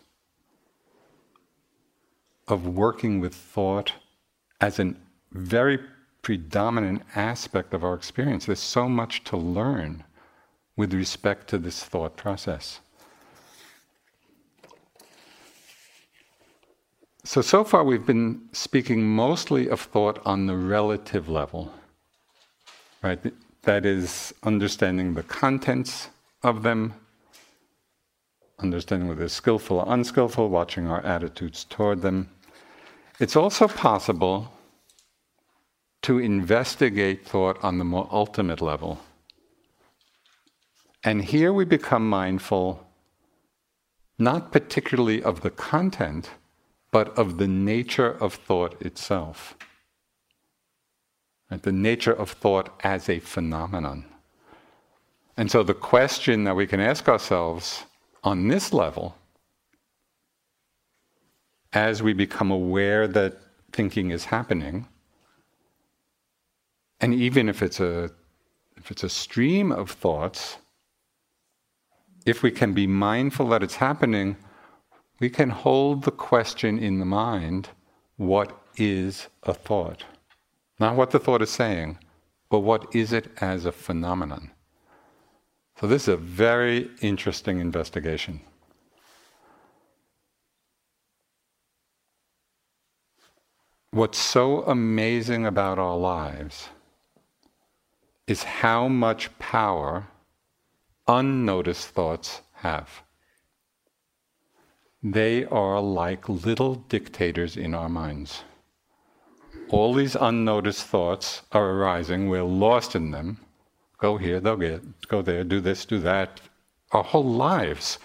[2.48, 3.94] of working with thought
[4.60, 4.96] as a
[5.32, 5.80] very
[6.22, 8.46] predominant aspect of our experience.
[8.46, 10.04] There's so much to learn
[10.76, 12.80] with respect to this thought process.
[17.26, 21.72] So, so far we've been speaking mostly of thought on the relative level,
[23.02, 23.20] right?
[23.62, 26.10] That is understanding the contents
[26.44, 26.96] of them,
[28.60, 32.30] understanding whether skillful or unskillful, watching our attitudes toward them.
[33.22, 34.52] It's also possible
[36.02, 39.00] to investigate thought on the more ultimate level.
[41.06, 42.86] And here we become mindful
[44.20, 46.30] not particularly of the content
[46.94, 49.58] but of the nature of thought itself.
[51.50, 51.62] Right?
[51.62, 54.06] The nature of thought as a phenomenon.
[55.36, 57.86] And so the question that we can ask ourselves
[58.24, 59.16] on this level,
[61.74, 63.40] as we become aware that
[63.72, 64.88] thinking is happening,
[67.02, 68.12] and even if it's a
[68.78, 70.58] if it's a stream of thoughts,
[72.26, 74.38] if we can be mindful that it's happening,
[75.24, 77.70] we can hold the question in the mind
[78.18, 80.04] what is a thought?
[80.82, 81.98] Not what the thought is saying,
[82.50, 84.52] but what is it as a phenomenon?
[85.80, 88.42] So, this is a very interesting investigation.
[93.92, 96.68] What's so amazing about our lives
[98.28, 100.06] is how much power
[101.08, 103.03] unnoticed thoughts have.
[105.04, 108.44] They are like little dictators in our minds.
[109.70, 113.40] All these unnoticed thoughts are arising, we're lost in them.
[113.98, 116.40] Go here, they'll get, go there, do this, do that.
[116.92, 118.00] Our whole lives,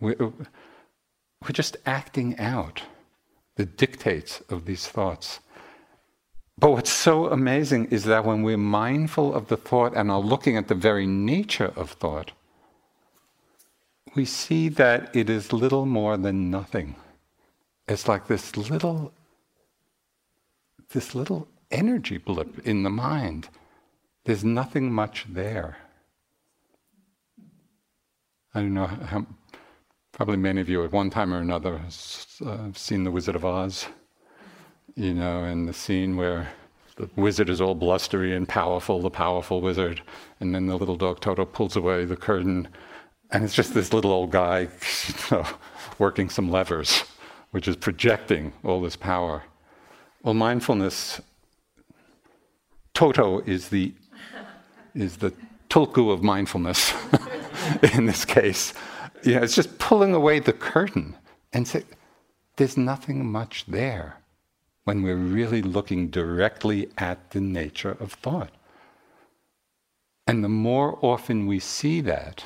[0.00, 2.82] we're, we're just acting out
[3.56, 5.40] the dictates of these thoughts.
[6.58, 10.56] But what's so amazing is that when we're mindful of the thought and are looking
[10.56, 12.32] at the very nature of thought,
[14.16, 16.96] we see that it is little more than nothing.
[17.86, 19.12] It's like this little,
[20.90, 23.48] this little energy blip in the mind.
[24.24, 25.76] There's nothing much there.
[28.54, 29.26] I don't know how,
[30.12, 31.80] probably many of you at one time or another
[32.44, 33.86] uh, have seen The Wizard of Oz,
[34.94, 36.48] you know, and the scene where
[36.96, 40.00] the wizard is all blustery and powerful, the powerful wizard,
[40.40, 42.68] and then the little dog Toto pulls away the curtain
[43.30, 44.68] and it's just this little old guy
[45.98, 47.04] working some levers,
[47.50, 49.42] which is projecting all this power.
[50.22, 51.20] Well, mindfulness,
[52.94, 53.92] Toto is the,
[54.94, 55.32] is the
[55.68, 56.92] tulku of mindfulness
[57.94, 58.74] in this case.
[59.22, 61.16] You know, it's just pulling away the curtain
[61.52, 61.84] and say,
[62.56, 64.16] there's nothing much there
[64.84, 68.50] when we're really looking directly at the nature of thought.
[70.26, 72.44] And the more often we see that,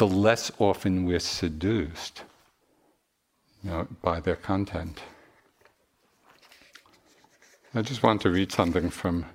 [0.00, 2.22] the less often we're seduced
[3.62, 4.98] you know, by their content.
[7.74, 9.26] I just want to read something from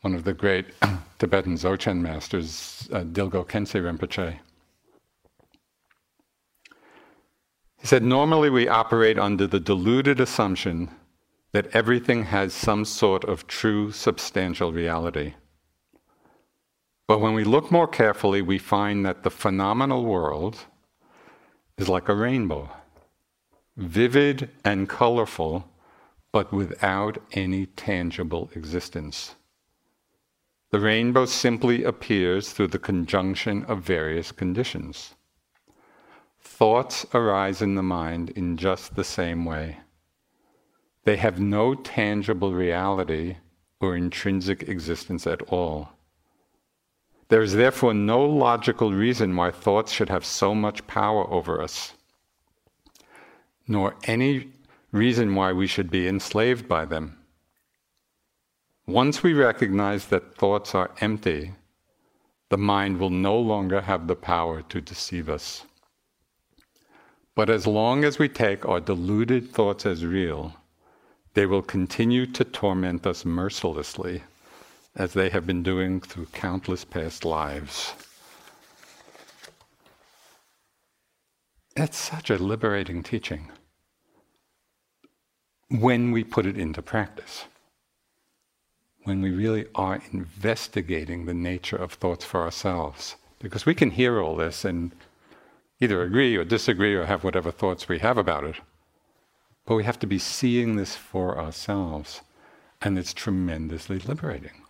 [0.00, 0.66] one of the great
[1.20, 4.40] Tibetan Dzogchen masters, uh, Dilgo Khyentse Rinpoche.
[7.78, 10.90] He said, Normally we operate under the deluded assumption
[11.52, 15.34] that everything has some sort of true substantial reality.
[17.12, 20.60] But when we look more carefully, we find that the phenomenal world
[21.76, 22.70] is like a rainbow,
[23.76, 25.68] vivid and colorful,
[26.32, 29.34] but without any tangible existence.
[30.70, 35.14] The rainbow simply appears through the conjunction of various conditions.
[36.40, 39.80] Thoughts arise in the mind in just the same way.
[41.04, 43.36] They have no tangible reality
[43.80, 45.91] or intrinsic existence at all.
[47.32, 51.94] There is therefore no logical reason why thoughts should have so much power over us,
[53.66, 54.50] nor any
[54.90, 57.16] reason why we should be enslaved by them.
[58.86, 61.52] Once we recognize that thoughts are empty,
[62.50, 65.64] the mind will no longer have the power to deceive us.
[67.34, 70.54] But as long as we take our deluded thoughts as real,
[71.32, 74.22] they will continue to torment us mercilessly,
[74.94, 77.94] as they have been doing through countless past lives.
[81.74, 83.50] It's such a liberating teaching
[85.68, 87.46] when we put it into practice
[89.04, 93.16] when we really are investigating the nature of thoughts for ourselves.
[93.38, 94.92] Because we can hear all this and
[95.80, 98.56] either agree or disagree or have whatever thoughts we have about it.
[99.66, 102.20] But we have to be seeing this for ourselves.
[102.80, 104.61] And it's tremendously liberating.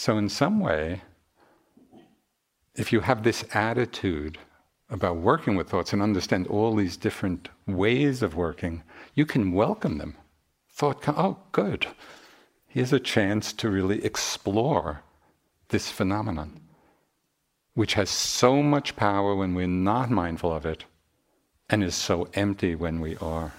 [0.00, 1.02] So, in some way,
[2.74, 4.38] if you have this attitude
[4.88, 8.82] about working with thoughts and understand all these different ways of working,
[9.14, 10.16] you can welcome them.
[10.70, 11.86] Thought, oh, good.
[12.66, 15.02] Here's a chance to really explore
[15.68, 16.60] this phenomenon,
[17.74, 20.86] which has so much power when we're not mindful of it
[21.68, 23.52] and is so empty when we are.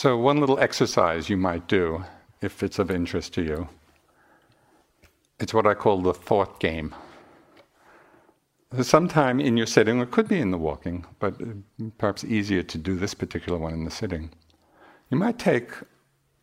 [0.00, 2.04] So, one little exercise you might do,
[2.40, 3.68] if it's of interest to you,
[5.40, 6.94] it's what I call the thought game.
[8.80, 11.46] Sometime in your sitting, or it could be in the walking, but uh,
[11.98, 14.30] perhaps easier to do this particular one in the sitting.
[15.10, 15.72] You might take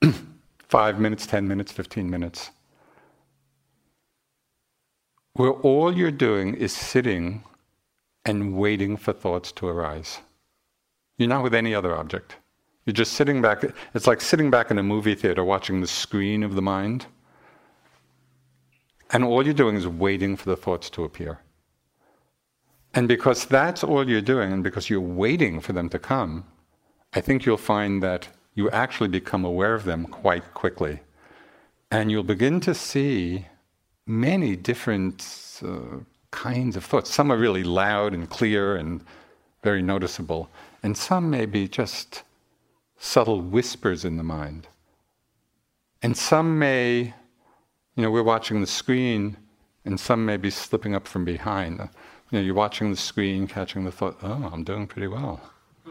[0.59, 2.51] five minutes, ten minutes, fifteen minutes,
[5.31, 7.45] where all you're doing is sitting
[8.25, 10.19] and waiting for thoughts to arise.
[11.17, 12.35] You're not with any other object.
[12.85, 13.63] You're just sitting back.
[13.93, 17.07] It's like sitting back in a movie theater watching the screen of the mind.
[19.11, 21.39] And all you're doing is waiting for the thoughts to appear.
[22.93, 26.45] And because that's all you're doing, and because you're waiting for them to come,
[27.13, 30.99] I think you'll find that you actually become aware of them quite quickly.
[31.91, 33.47] And you'll begin to see
[34.07, 35.99] many different uh,
[36.31, 37.13] kinds of thoughts.
[37.13, 39.03] Some are really loud and clear and
[39.63, 40.49] very noticeable,
[40.83, 42.23] and some may be just
[42.97, 44.67] subtle whispers in the mind.
[46.01, 47.13] And some may,
[47.95, 49.37] you know, we're watching the screen,
[49.85, 51.87] and some may be slipping up from behind uh,
[52.31, 55.39] you know, you're watching the screen, catching the thought, oh, I'm doing pretty well.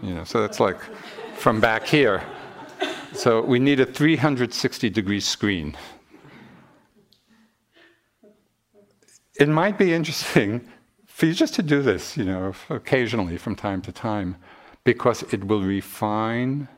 [0.03, 0.81] You know, so that's like
[1.37, 2.23] from back here.
[3.13, 5.77] So we need a 360 degree screen.
[9.39, 10.69] It might be interesting
[11.07, 14.37] for you just to do this, you know, occasionally from time to time,
[14.83, 16.69] because it will refine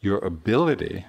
[0.00, 1.04] your ability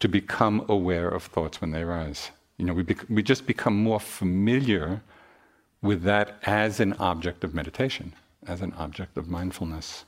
[0.00, 2.30] to become aware of thoughts when they arise.
[2.56, 5.02] You know, we, bec- we just become more familiar
[5.82, 8.14] with that as an object of meditation,
[8.46, 10.04] as an object of mindfulness.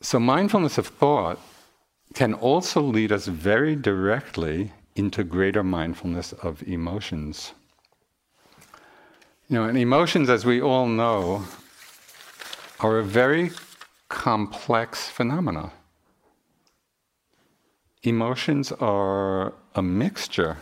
[0.00, 1.40] So, mindfulness of thought
[2.14, 7.52] can also lead us very directly into greater mindfulness of emotions.
[9.48, 11.44] You know, and emotions, as we all know,
[12.80, 13.50] are a very
[14.08, 15.72] complex phenomena.
[18.02, 20.58] Emotions are a mixture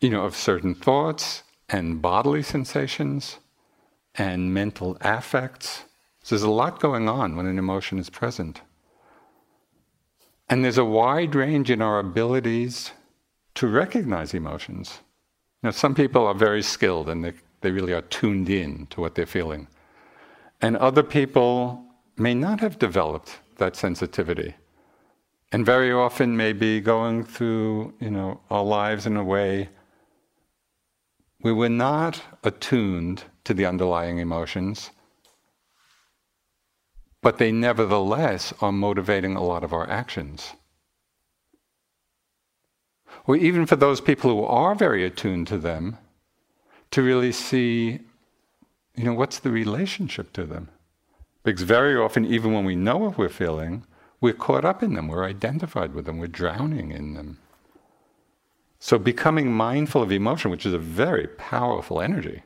[0.00, 3.38] you know, of certain thoughts and bodily sensations
[4.14, 5.84] and mental affects.
[6.22, 8.60] So there's a lot going on when an emotion is present.
[10.48, 12.90] And there's a wide range in our abilities
[13.54, 14.98] to recognize emotions.
[15.62, 19.14] Now, some people are very skilled and they, they really are tuned in to what
[19.14, 19.68] they're feeling.
[20.62, 21.84] And other people
[22.16, 24.54] may not have developed that sensitivity.
[25.52, 29.68] And very often may be going through, you know, our lives in a way
[31.42, 34.90] we were not attuned to the underlying emotions,
[37.22, 40.52] but they nevertheless are motivating a lot of our actions.
[43.26, 45.98] Or even for those people who are very attuned to them,
[46.90, 48.00] to really see,
[49.00, 50.68] you know, what's the relationship to them?
[51.42, 53.86] Because very often, even when we know what we're feeling,
[54.20, 57.38] we're caught up in them, we're identified with them, we're drowning in them.
[58.78, 62.42] So becoming mindful of emotion, which is a very powerful energy,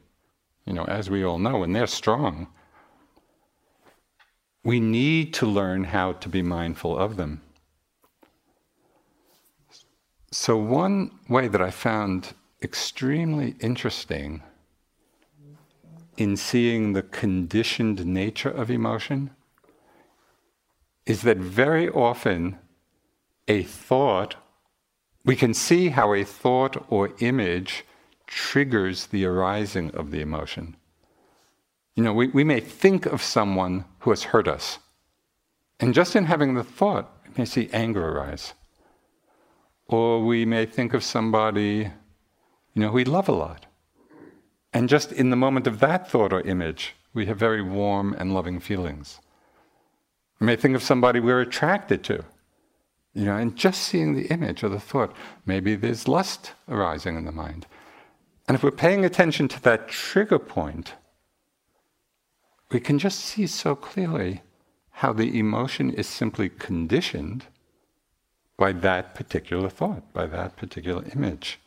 [0.64, 2.46] you know, as we all know, and they're strong,
[4.62, 7.40] we need to learn how to be mindful of them.
[10.30, 12.32] So, one way that I found
[12.62, 14.40] extremely interesting
[16.16, 19.30] in seeing the conditioned nature of emotion
[21.06, 22.58] is that very often
[23.48, 24.36] a thought,
[25.24, 27.84] we can see how a thought or image
[28.26, 30.76] triggers the arising of the emotion.
[31.94, 34.78] You know, we, we may think of someone who has hurt us,
[35.78, 38.54] and just in having the thought, we may see anger arise.
[39.86, 41.90] Or we may think of somebody,
[42.74, 43.66] you know, we love a lot.
[44.74, 48.34] And just in the moment of that thought or image, we have very warm and
[48.34, 49.20] loving feelings.
[50.40, 52.24] We may think of somebody we're attracted to,
[53.14, 55.14] you know, and just seeing the image or the thought,
[55.46, 57.66] maybe there's lust arising in the mind.
[58.48, 60.94] And if we're paying attention to that trigger point,
[62.72, 64.42] we can just see so clearly
[64.90, 67.46] how the emotion is simply conditioned
[68.56, 71.60] by that particular thought, by that particular image.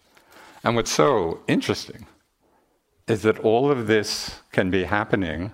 [0.64, 2.05] And what's so interesting
[3.08, 5.51] is that all of this can be happening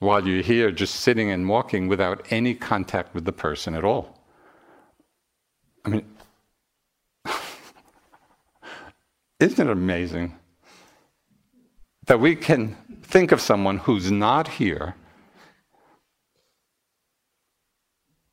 [0.00, 4.20] while you're here just sitting and walking without any contact with the person at all.
[5.84, 6.04] I mean,
[9.40, 10.34] isn't it amazing
[12.06, 14.94] that we can think of someone who's not here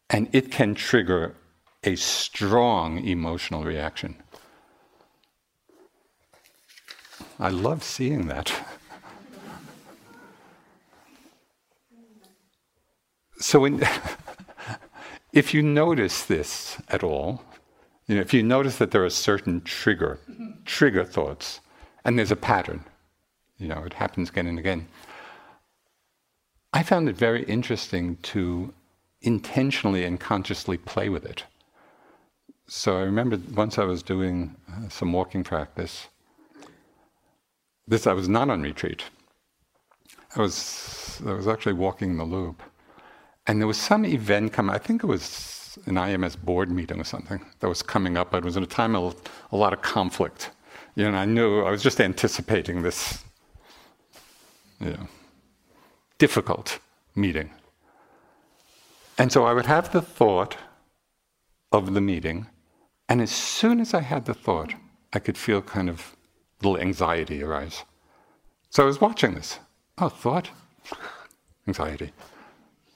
[0.10, 1.36] and it can trigger
[1.84, 4.16] a strong emotional reaction?
[7.42, 8.54] I love seeing that.
[13.40, 13.66] so,
[15.34, 17.44] if you notice this at all,
[18.06, 20.20] you know, if you notice that there are certain trigger,
[20.66, 21.62] trigger thoughts,
[22.06, 22.86] and there's a pattern,
[23.58, 24.88] you know, it happens again and again.
[26.72, 28.72] I found it very interesting to
[29.24, 31.46] intentionally and consciously play with it.
[32.68, 36.08] So I remember once I was doing uh, some walking practice,
[37.88, 39.04] this I was not on retreat.
[40.36, 42.64] I was I was actually walking the loop,
[43.48, 44.74] and there was some event coming.
[44.74, 48.34] I think it was an IMS board meeting or something that was coming up.
[48.34, 49.16] It was at a time of
[49.52, 50.52] a lot of conflict.
[50.96, 53.24] You know, I knew I was just anticipating this,
[54.80, 55.08] you know,
[56.18, 56.80] difficult
[57.16, 57.50] meeting.
[59.18, 60.58] And so I would have the thought
[61.72, 62.48] of the meeting,
[63.08, 64.74] and as soon as I had the thought,
[65.14, 66.16] I could feel kind of
[66.64, 67.84] little anxiety arise.
[68.70, 69.60] So I was watching this.
[69.98, 70.50] Oh, thought,
[71.68, 72.12] anxiety.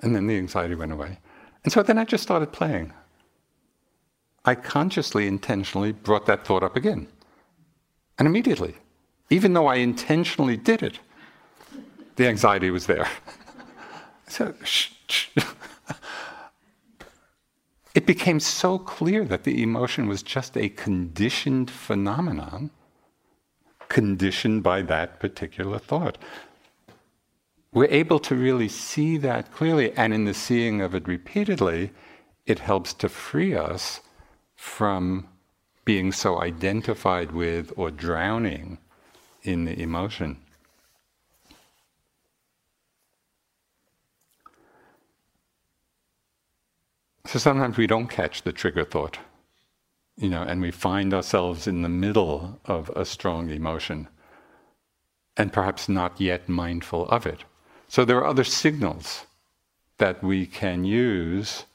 [0.02, 1.20] And then the anxiety went away.
[1.64, 2.94] And so then I just started playing.
[4.46, 7.08] I consciously, intentionally brought that thought up again.
[8.18, 8.76] And immediately,
[9.30, 11.00] even though I intentionally did it,
[12.16, 13.10] the anxiety was there.
[14.28, 15.30] so, shh, shh.
[17.96, 22.70] it became so clear that the emotion was just a conditioned phenomenon
[23.90, 26.18] conditioned by that particular thought.
[27.74, 31.92] We're able to really see that clearly, and in the seeing of it repeatedly,
[32.46, 34.02] it helps to free us
[34.56, 35.28] from
[35.84, 38.78] being so identified with or drowning
[39.44, 40.38] in the emotion.
[47.26, 49.20] So sometimes we don't catch the trigger thought
[50.18, 54.08] you know, and we find ourselves in the middle of a strong emotion
[55.38, 57.44] and perhaps not yet mindful of it.
[57.88, 59.26] So there are other signals
[59.98, 61.66] that we can use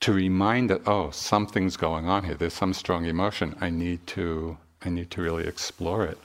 [0.00, 2.34] to remind that oh something's going on here.
[2.34, 3.56] There's some strong emotion.
[3.60, 6.18] I need to i need to really explore it.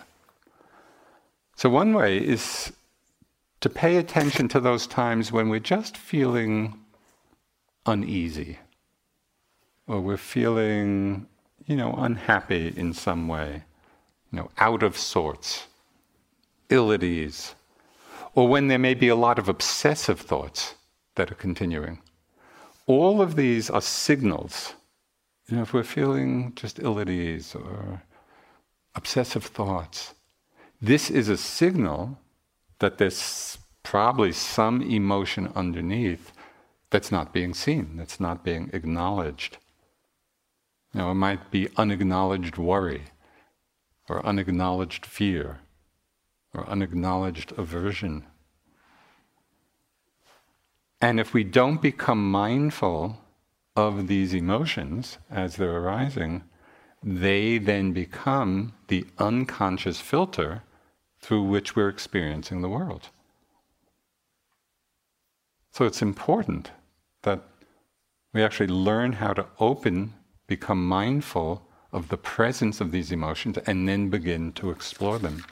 [1.57, 2.71] So one way is
[3.61, 6.79] to pay attention to those times when we're just feeling
[7.85, 8.59] uneasy
[9.87, 11.27] or we're feeling,
[11.65, 13.63] you know, unhappy in some way,
[14.31, 15.67] you know, out of sorts,
[16.69, 17.55] ill at ease,
[18.33, 20.75] or when there may be a lot of obsessive thoughts
[21.15, 21.99] that are continuing.
[22.87, 24.73] All of these are signals.
[25.47, 28.01] You know, if we're feeling just ill at ease or
[28.95, 30.13] obsessive thoughts,
[30.81, 32.17] this is a signal
[32.79, 36.31] that there's probably some emotion underneath
[36.89, 39.57] that's not being seen, that's not being acknowledged.
[40.95, 43.03] Know, it might be unacknowledged worry,
[44.07, 45.59] or unacknowledged fear,
[46.53, 48.25] or unacknowledged aversion.
[51.01, 53.19] And if we don't become mindful
[53.75, 56.45] of these emotions as they're arising,
[57.03, 60.63] they then become the unconscious filter
[61.19, 63.09] through which we're experiencing the world.
[65.73, 66.71] So it's important
[67.23, 67.41] that
[68.33, 70.13] we actually learn how to open,
[70.47, 75.45] become mindful of the presence of these emotions, and then begin to explore them.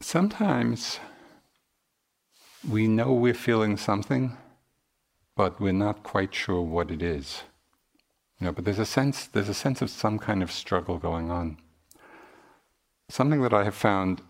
[0.00, 1.00] Sometimes
[2.68, 4.36] we know we're feeling something,
[5.34, 7.42] but we're not quite sure what it is.
[8.38, 11.30] You know, but there's a sense there's a sense of some kind of struggle going
[11.30, 11.56] on.
[13.08, 14.22] Something that I have found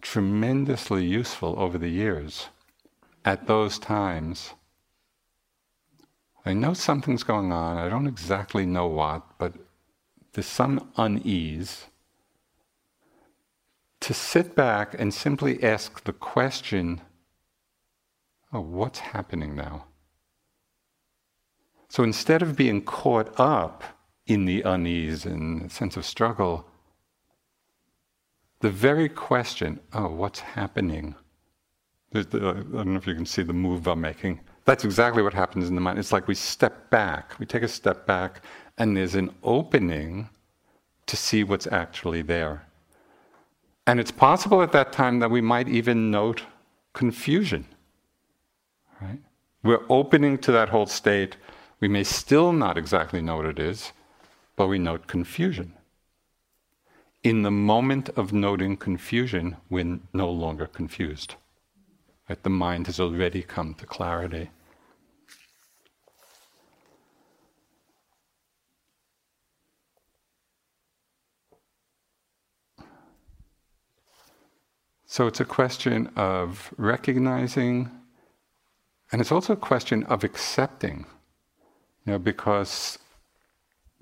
[0.00, 2.48] tremendously useful over the years
[3.24, 4.54] at those times.
[6.44, 9.54] I know something's going on, I don't exactly know what, but
[10.32, 11.86] there's some unease.
[14.00, 17.00] To sit back and simply ask the question
[18.52, 19.86] oh, what's happening now?
[21.88, 23.84] So instead of being caught up
[24.26, 26.66] in the unease and sense of struggle,
[28.62, 31.14] the very question, oh, what's happening?
[32.12, 34.38] The, I don't know if you can see the move I'm making.
[34.64, 35.98] That's exactly what happens in the mind.
[35.98, 38.42] It's like we step back, we take a step back,
[38.78, 40.28] and there's an opening
[41.06, 42.64] to see what's actually there.
[43.88, 46.44] And it's possible at that time that we might even note
[46.92, 47.66] confusion.
[49.00, 49.18] Right?
[49.64, 51.36] We're opening to that whole state.
[51.80, 53.90] We may still not exactly know what it is,
[54.54, 55.74] but we note confusion.
[57.22, 61.36] In the moment of noting confusion, we're no longer confused.
[62.28, 62.42] Right?
[62.42, 64.50] The mind has already come to clarity.
[75.06, 77.90] So it's a question of recognizing
[79.12, 81.04] and it's also a question of accepting,
[82.06, 82.98] you know, because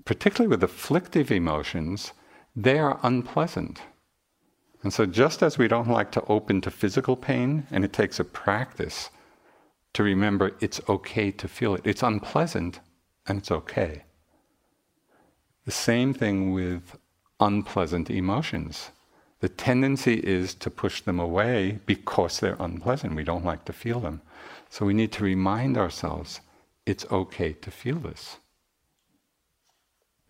[0.05, 2.13] particularly with afflictive emotions,
[2.55, 3.81] they are unpleasant.
[4.83, 8.19] And so, just as we don't like to open to physical pain, and it takes
[8.19, 9.09] a practice
[9.93, 12.79] to remember it's okay to feel it, it's unpleasant
[13.27, 14.03] and it's okay.
[15.65, 16.97] The same thing with
[17.39, 18.91] unpleasant emotions.
[19.39, 23.15] The tendency is to push them away because they're unpleasant.
[23.15, 24.21] We don't like to feel them.
[24.69, 26.41] So we need to remind ourselves
[26.85, 28.37] it's okay to feel this.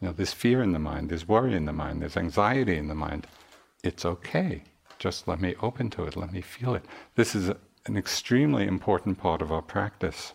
[0.02, 2.88] You know, there's fear in the mind, there's worry in the mind, there's anxiety in
[2.88, 3.28] the mind.
[3.84, 4.64] It's okay.
[4.98, 6.86] Just let me open to it, let me feel it.
[7.16, 7.50] This is
[7.86, 10.34] an extremely important part of our practice.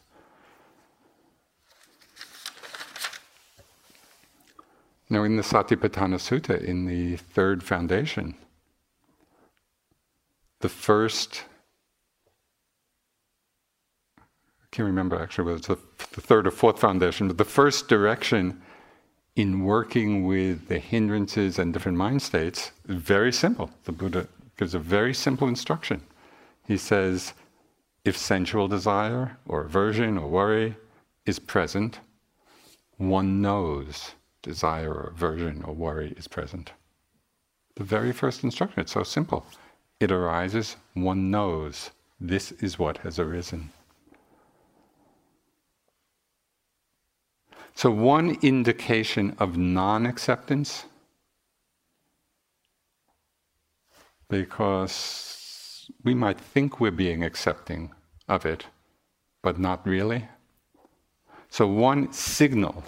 [5.08, 8.34] Now, in the Satipatthana Sutta, in the third foundation,
[10.60, 11.44] the first,
[14.18, 15.78] I can't remember actually whether it's the,
[16.12, 18.62] the third or fourth foundation, but the first direction
[19.36, 23.70] in working with the hindrances and different mind states very simple.
[23.84, 24.26] The Buddha
[24.56, 26.02] gives a very simple instruction.
[26.66, 27.34] He says,
[28.04, 30.74] if sensual desire or aversion or worry
[31.26, 32.00] is present,
[32.96, 34.12] one knows
[34.42, 36.72] desire or aversion or worry is present.
[37.74, 39.44] The very first instruction, it's so simple.
[40.00, 43.70] It arises, one knows this is what has arisen.
[47.76, 50.86] So, one indication of non acceptance,
[54.30, 57.92] because we might think we're being accepting
[58.30, 58.64] of it,
[59.42, 60.26] but not really.
[61.50, 62.82] So, one signal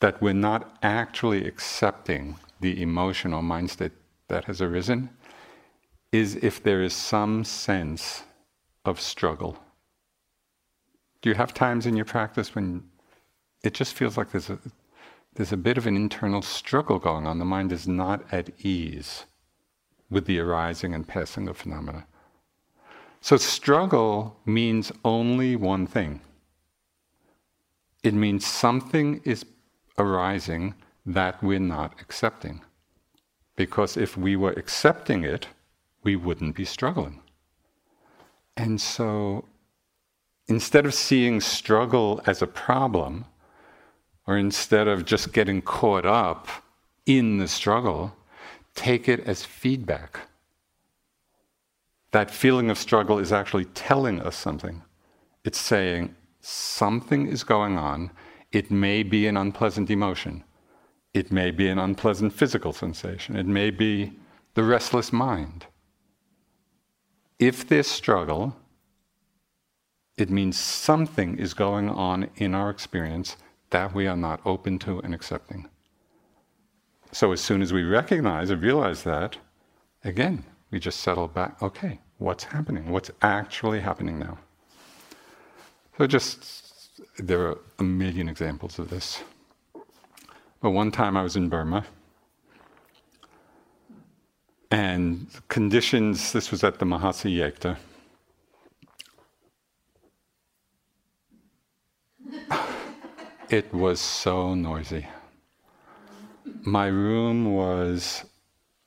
[0.00, 3.92] that we're not actually accepting the emotional mind state
[4.28, 5.10] that has arisen
[6.10, 8.22] is if there is some sense
[8.86, 9.58] of struggle.
[11.20, 12.84] Do you have times in your practice when
[13.64, 14.58] it just feels like there's a,
[15.34, 17.38] there's a bit of an internal struggle going on.
[17.38, 19.24] The mind is not at ease
[20.10, 22.06] with the arising and passing of phenomena.
[23.20, 26.20] So, struggle means only one thing
[28.02, 29.46] it means something is
[29.98, 30.74] arising
[31.06, 32.60] that we're not accepting.
[33.56, 35.48] Because if we were accepting it,
[36.02, 37.22] we wouldn't be struggling.
[38.58, 39.46] And so,
[40.48, 43.24] instead of seeing struggle as a problem,
[44.26, 46.48] or instead of just getting caught up
[47.06, 48.14] in the struggle,
[48.74, 50.20] take it as feedback.
[52.12, 54.82] That feeling of struggle is actually telling us something.
[55.44, 58.10] It's saying something is going on.
[58.52, 60.44] It may be an unpleasant emotion.
[61.12, 63.36] It may be an unpleasant physical sensation.
[63.36, 64.12] It may be
[64.54, 65.66] the restless mind.
[67.38, 68.56] If there's struggle,
[70.16, 73.36] it means something is going on in our experience
[73.74, 75.68] that we are not open to and accepting.
[77.10, 79.36] So as soon as we recognize and realize that,
[80.04, 81.60] again, we just settle back.
[81.60, 82.92] Okay, what's happening?
[82.92, 84.38] What's actually happening now?
[85.98, 89.24] So just, there are a million examples of this.
[90.60, 91.84] But one time I was in Burma,
[94.70, 97.76] and conditions, this was at the Mahasi Yeiktha.
[103.50, 105.06] It was so noisy.
[106.62, 108.24] My room was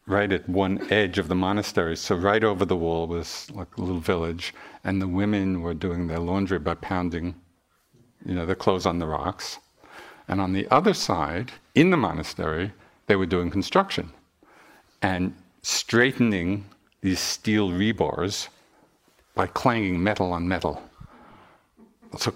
[0.07, 3.81] right at one edge of the monastery, so right over the wall was like a
[3.81, 7.35] little village, and the women were doing their laundry by pounding,
[8.25, 9.59] you know, their clothes on the rocks.
[10.27, 12.73] And on the other side, in the monastery,
[13.05, 14.11] they were doing construction
[15.01, 16.65] and straightening
[17.01, 18.47] these steel rebars
[19.35, 20.81] by clanging metal on metal.
[22.17, 22.33] So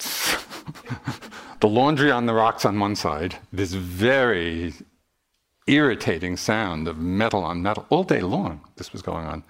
[1.62, 4.74] the laundry on the rocks on one side, this very
[5.68, 8.60] irritating sound of metal on metal all day long.
[8.74, 9.44] This was going on.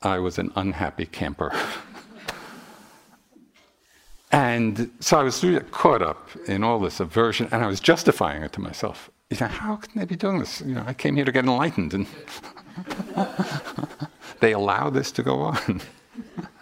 [0.00, 1.52] I was an unhappy camper.
[4.30, 8.42] And so I was really caught up in all this aversion, and I was justifying
[8.42, 9.08] it to myself.
[9.30, 10.60] You know, how can they be doing this?
[10.60, 12.06] You know, I came here to get enlightened, and
[14.40, 15.80] they allow this to go on.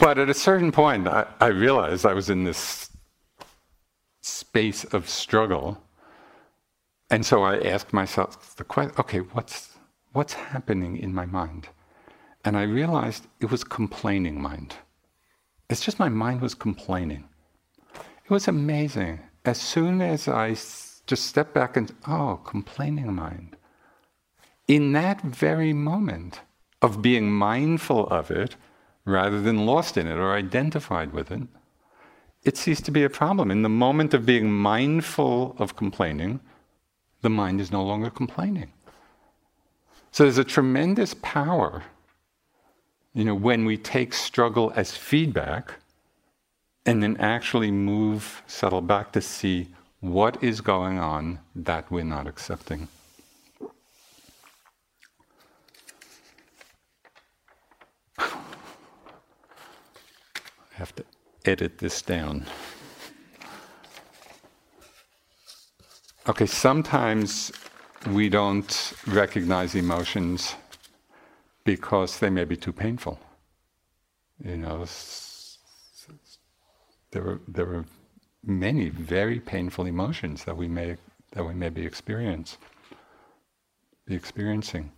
[0.00, 2.90] but at a certain point, I, I realized I was in this
[4.20, 5.82] space of struggle,
[7.10, 9.70] and so I asked myself the question: Okay, what's
[10.12, 11.68] what's happening in my mind?
[12.44, 14.74] And I realized it was complaining mind.
[15.70, 17.24] It's just my mind was complaining.
[17.94, 19.20] It was amazing.
[19.44, 20.54] As soon as I
[21.06, 23.56] just stepped back and, oh, complaining mind.
[24.68, 26.40] In that very moment
[26.80, 28.56] of being mindful of it,
[29.04, 31.42] rather than lost in it or identified with it,
[32.42, 33.50] it ceased to be a problem.
[33.50, 36.40] In the moment of being mindful of complaining,
[37.22, 38.72] the mind is no longer complaining.
[40.12, 41.82] So there's a tremendous power
[43.14, 45.74] you know, when we take struggle as feedback
[46.84, 49.68] and then actually move, settle back to see
[50.00, 52.88] what is going on that we're not accepting.
[60.74, 61.04] Have to
[61.44, 62.46] edit this down.
[66.28, 67.52] Okay, sometimes
[68.10, 70.54] we don't recognize emotions
[71.64, 73.18] because they may be too painful.
[74.44, 74.86] You know,
[77.10, 77.84] there are, there are
[78.44, 80.96] many very painful emotions that we may
[81.32, 82.58] that we may be experience
[84.06, 84.92] be experiencing.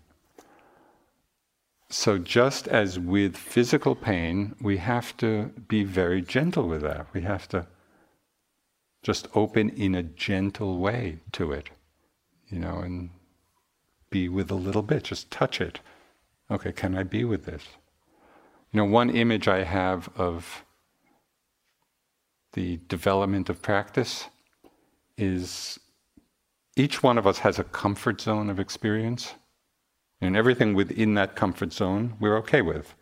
[1.88, 7.06] So just as with physical pain, we have to be very gentle with that.
[7.12, 7.66] We have to
[9.02, 11.70] just open in a gentle way to it,
[12.48, 13.10] you know, and
[14.10, 15.80] be with a little bit, just touch it
[16.50, 17.64] Okay, can I be with this?
[18.72, 20.64] You know, one image I have of
[22.52, 24.26] the development of practice
[25.18, 25.80] is
[26.76, 29.34] each one of us has a comfort zone of experience,
[30.20, 32.94] and everything within that comfort zone we're okay with.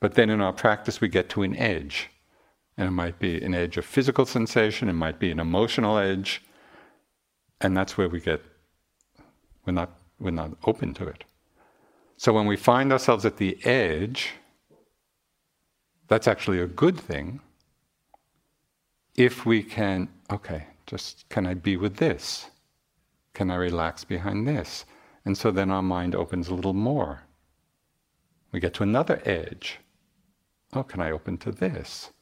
[0.00, 2.10] But then in our practice, we get to an edge.
[2.76, 6.42] And it might be an edge of physical sensation, it might be an emotional edge,
[7.60, 8.42] and that's where we get,
[9.64, 11.24] we're not, we're not open to it.
[12.18, 14.32] So when we find ourselves at the edge,
[16.08, 17.40] that's actually a good thing.
[19.14, 22.50] If we can, okay, just can I be with this?
[23.32, 24.84] Can I relax behind this?
[25.26, 27.24] And so then our mind opens a little more.
[28.52, 29.80] We get to another edge.
[30.72, 32.12] Oh, can I open to this?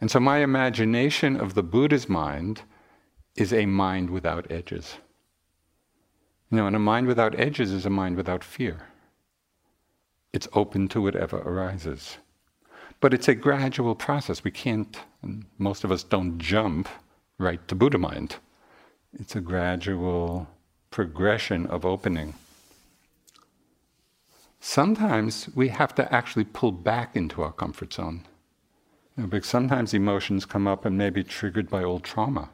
[0.00, 2.62] And so my imagination of the Buddha's mind
[3.34, 4.96] is a mind without edges.
[6.50, 8.80] You know, and a mind without edges is a mind without fear.
[10.32, 12.18] It's open to whatever arises.
[13.00, 14.44] But it's a gradual process.
[14.44, 14.96] We can't,
[15.58, 16.88] most of us don't jump
[17.38, 18.36] right to Buddha mind.
[19.18, 20.46] It's a gradual
[20.90, 22.34] progression of opening.
[24.60, 28.26] Sometimes we have to actually pull back into our comfort zone.
[29.16, 32.50] You know, because sometimes emotions come up and may be triggered by old trauma,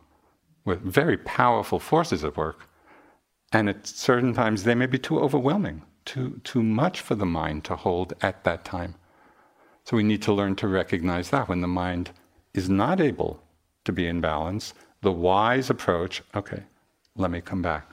[0.64, 2.68] with very powerful forces at work.
[3.52, 7.64] And at certain times they may be too overwhelming too, too much for the mind
[7.64, 8.94] to hold at that time.
[9.84, 12.10] So we need to learn to recognize that when the mind
[12.54, 13.42] is not able
[13.84, 14.72] to be in balance,
[15.02, 16.62] The wise approach, okay,
[17.16, 17.92] let me come back.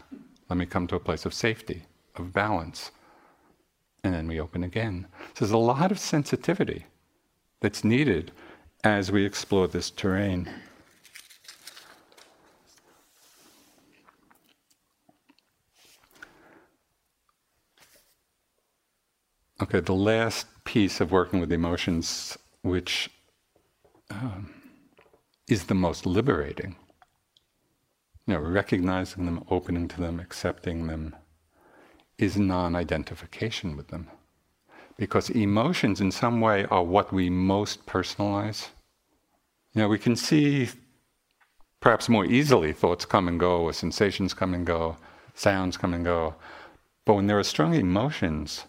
[0.54, 2.92] Let me come to a place of safety, of balance.
[4.04, 5.08] And then we open again.
[5.34, 6.86] So there's a lot of sensitivity
[7.60, 8.32] that's needed
[8.84, 10.48] as we explore this terrain.
[19.60, 23.10] Okay, the last piece of working with emotions, which
[24.12, 24.54] um,
[25.48, 26.76] is the most liberating,
[28.26, 31.16] you know, recognizing them, opening to them, accepting them,
[32.18, 34.08] is non identification with them.
[34.96, 38.70] Because emotions, in some way, are what we most personalize.
[39.74, 40.70] You know, we can see
[41.80, 44.98] perhaps more easily thoughts come and go, or sensations come and go,
[45.34, 46.36] sounds come and go.
[47.06, 48.66] But when there are strong emotions,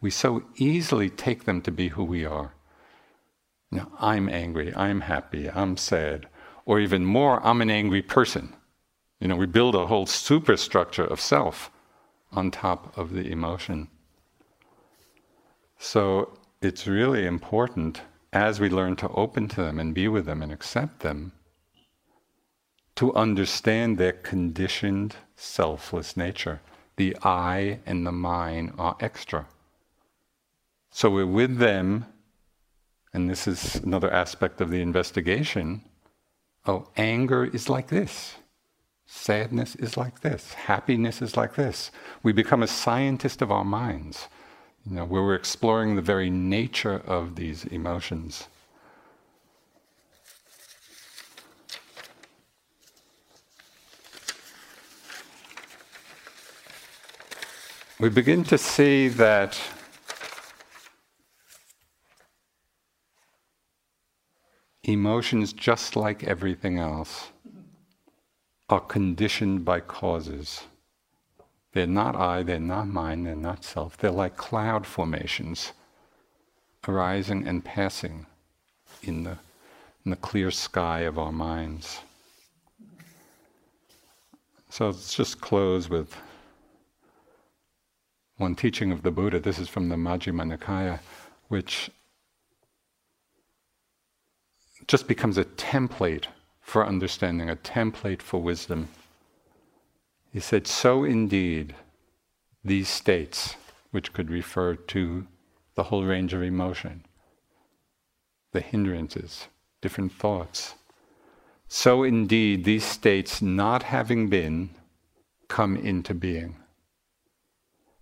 [0.00, 2.54] we so easily take them to be who we are.
[3.70, 6.26] You know, I'm angry, I'm happy, I'm sad,
[6.64, 8.56] or even more, I'm an angry person.
[9.20, 11.70] You know, we build a whole superstructure of self
[12.32, 13.88] on top of the emotion.
[15.78, 18.00] So it's really important
[18.32, 21.32] as we learn to open to them and be with them and accept them
[22.96, 26.60] to understand their conditioned selfless nature.
[26.96, 29.46] The I and the mine are extra.
[30.90, 32.06] So we're with them,
[33.14, 35.82] and this is another aspect of the investigation.
[36.66, 38.34] Oh, anger is like this.
[39.12, 40.54] Sadness is like this.
[40.54, 41.90] Happiness is like this.
[42.22, 44.28] We become a scientist of our minds,
[44.86, 48.46] you know, where we're exploring the very nature of these emotions.
[57.98, 59.60] We begin to see that
[64.84, 67.29] emotions, just like everything else,
[68.70, 70.62] are conditioned by causes.
[71.72, 73.96] They're not I, they're not mine, they're not self.
[73.96, 75.72] They're like cloud formations
[76.86, 78.26] arising and passing
[79.02, 79.36] in the,
[80.04, 82.00] in the clear sky of our minds.
[84.70, 86.16] So let's just close with
[88.36, 89.40] one teaching of the Buddha.
[89.40, 91.00] This is from the Majjhima Nikaya,
[91.48, 91.90] which
[94.86, 96.26] just becomes a template
[96.70, 98.88] for understanding, a template for wisdom.
[100.32, 101.74] He said, So indeed,
[102.64, 103.56] these states,
[103.90, 105.26] which could refer to
[105.74, 107.04] the whole range of emotion,
[108.52, 109.48] the hindrances,
[109.80, 110.74] different thoughts,
[111.66, 114.70] so indeed, these states, not having been,
[115.48, 116.56] come into being.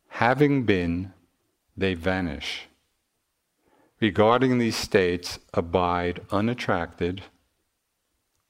[0.08, 1.12] Having been,
[1.76, 2.68] they vanish
[4.00, 7.22] regarding these states abide unattracted,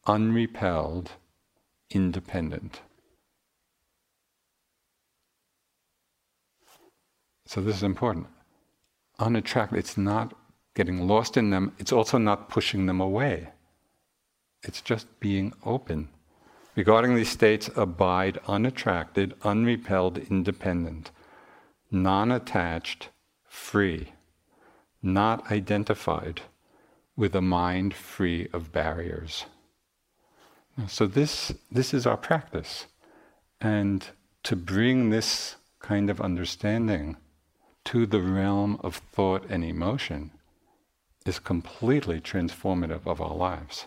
[0.07, 1.09] unrepelled,
[1.91, 2.81] independent.
[7.47, 8.27] So this is important.
[9.19, 10.35] Unattracted, it's not
[10.75, 13.49] getting lost in them, it's also not pushing them away.
[14.63, 16.09] It's just being open.
[16.77, 21.11] Regarding these states, abide unattracted, unrepelled, independent,
[21.91, 23.09] non attached,
[23.49, 24.13] free
[25.03, 26.43] not identified
[27.17, 29.47] with a mind free of barriers.
[30.87, 32.87] So this, this is our practice.
[33.61, 34.07] And
[34.45, 37.17] to bring this kind of understanding
[37.87, 40.31] to the realm of thought and emotion
[41.27, 43.87] is completely transformative of our lives.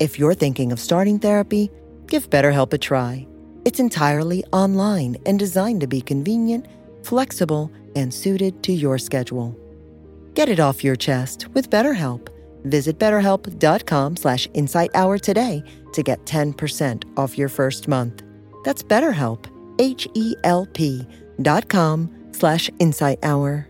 [0.00, 1.70] If you're thinking of starting therapy,
[2.06, 3.26] give BetterHelp a try.
[3.64, 6.66] It's entirely online and designed to be convenient,
[7.02, 9.58] flexible, and suited to your schedule.
[10.34, 12.28] Get it off your chest with BetterHelp.
[12.64, 18.22] Visit betterhelp.com slash insighthour today to get 10% off your first month.
[18.64, 19.46] That's BetterHelp,
[19.80, 21.06] H-E-L-P
[21.42, 23.67] dot com slash insighthour.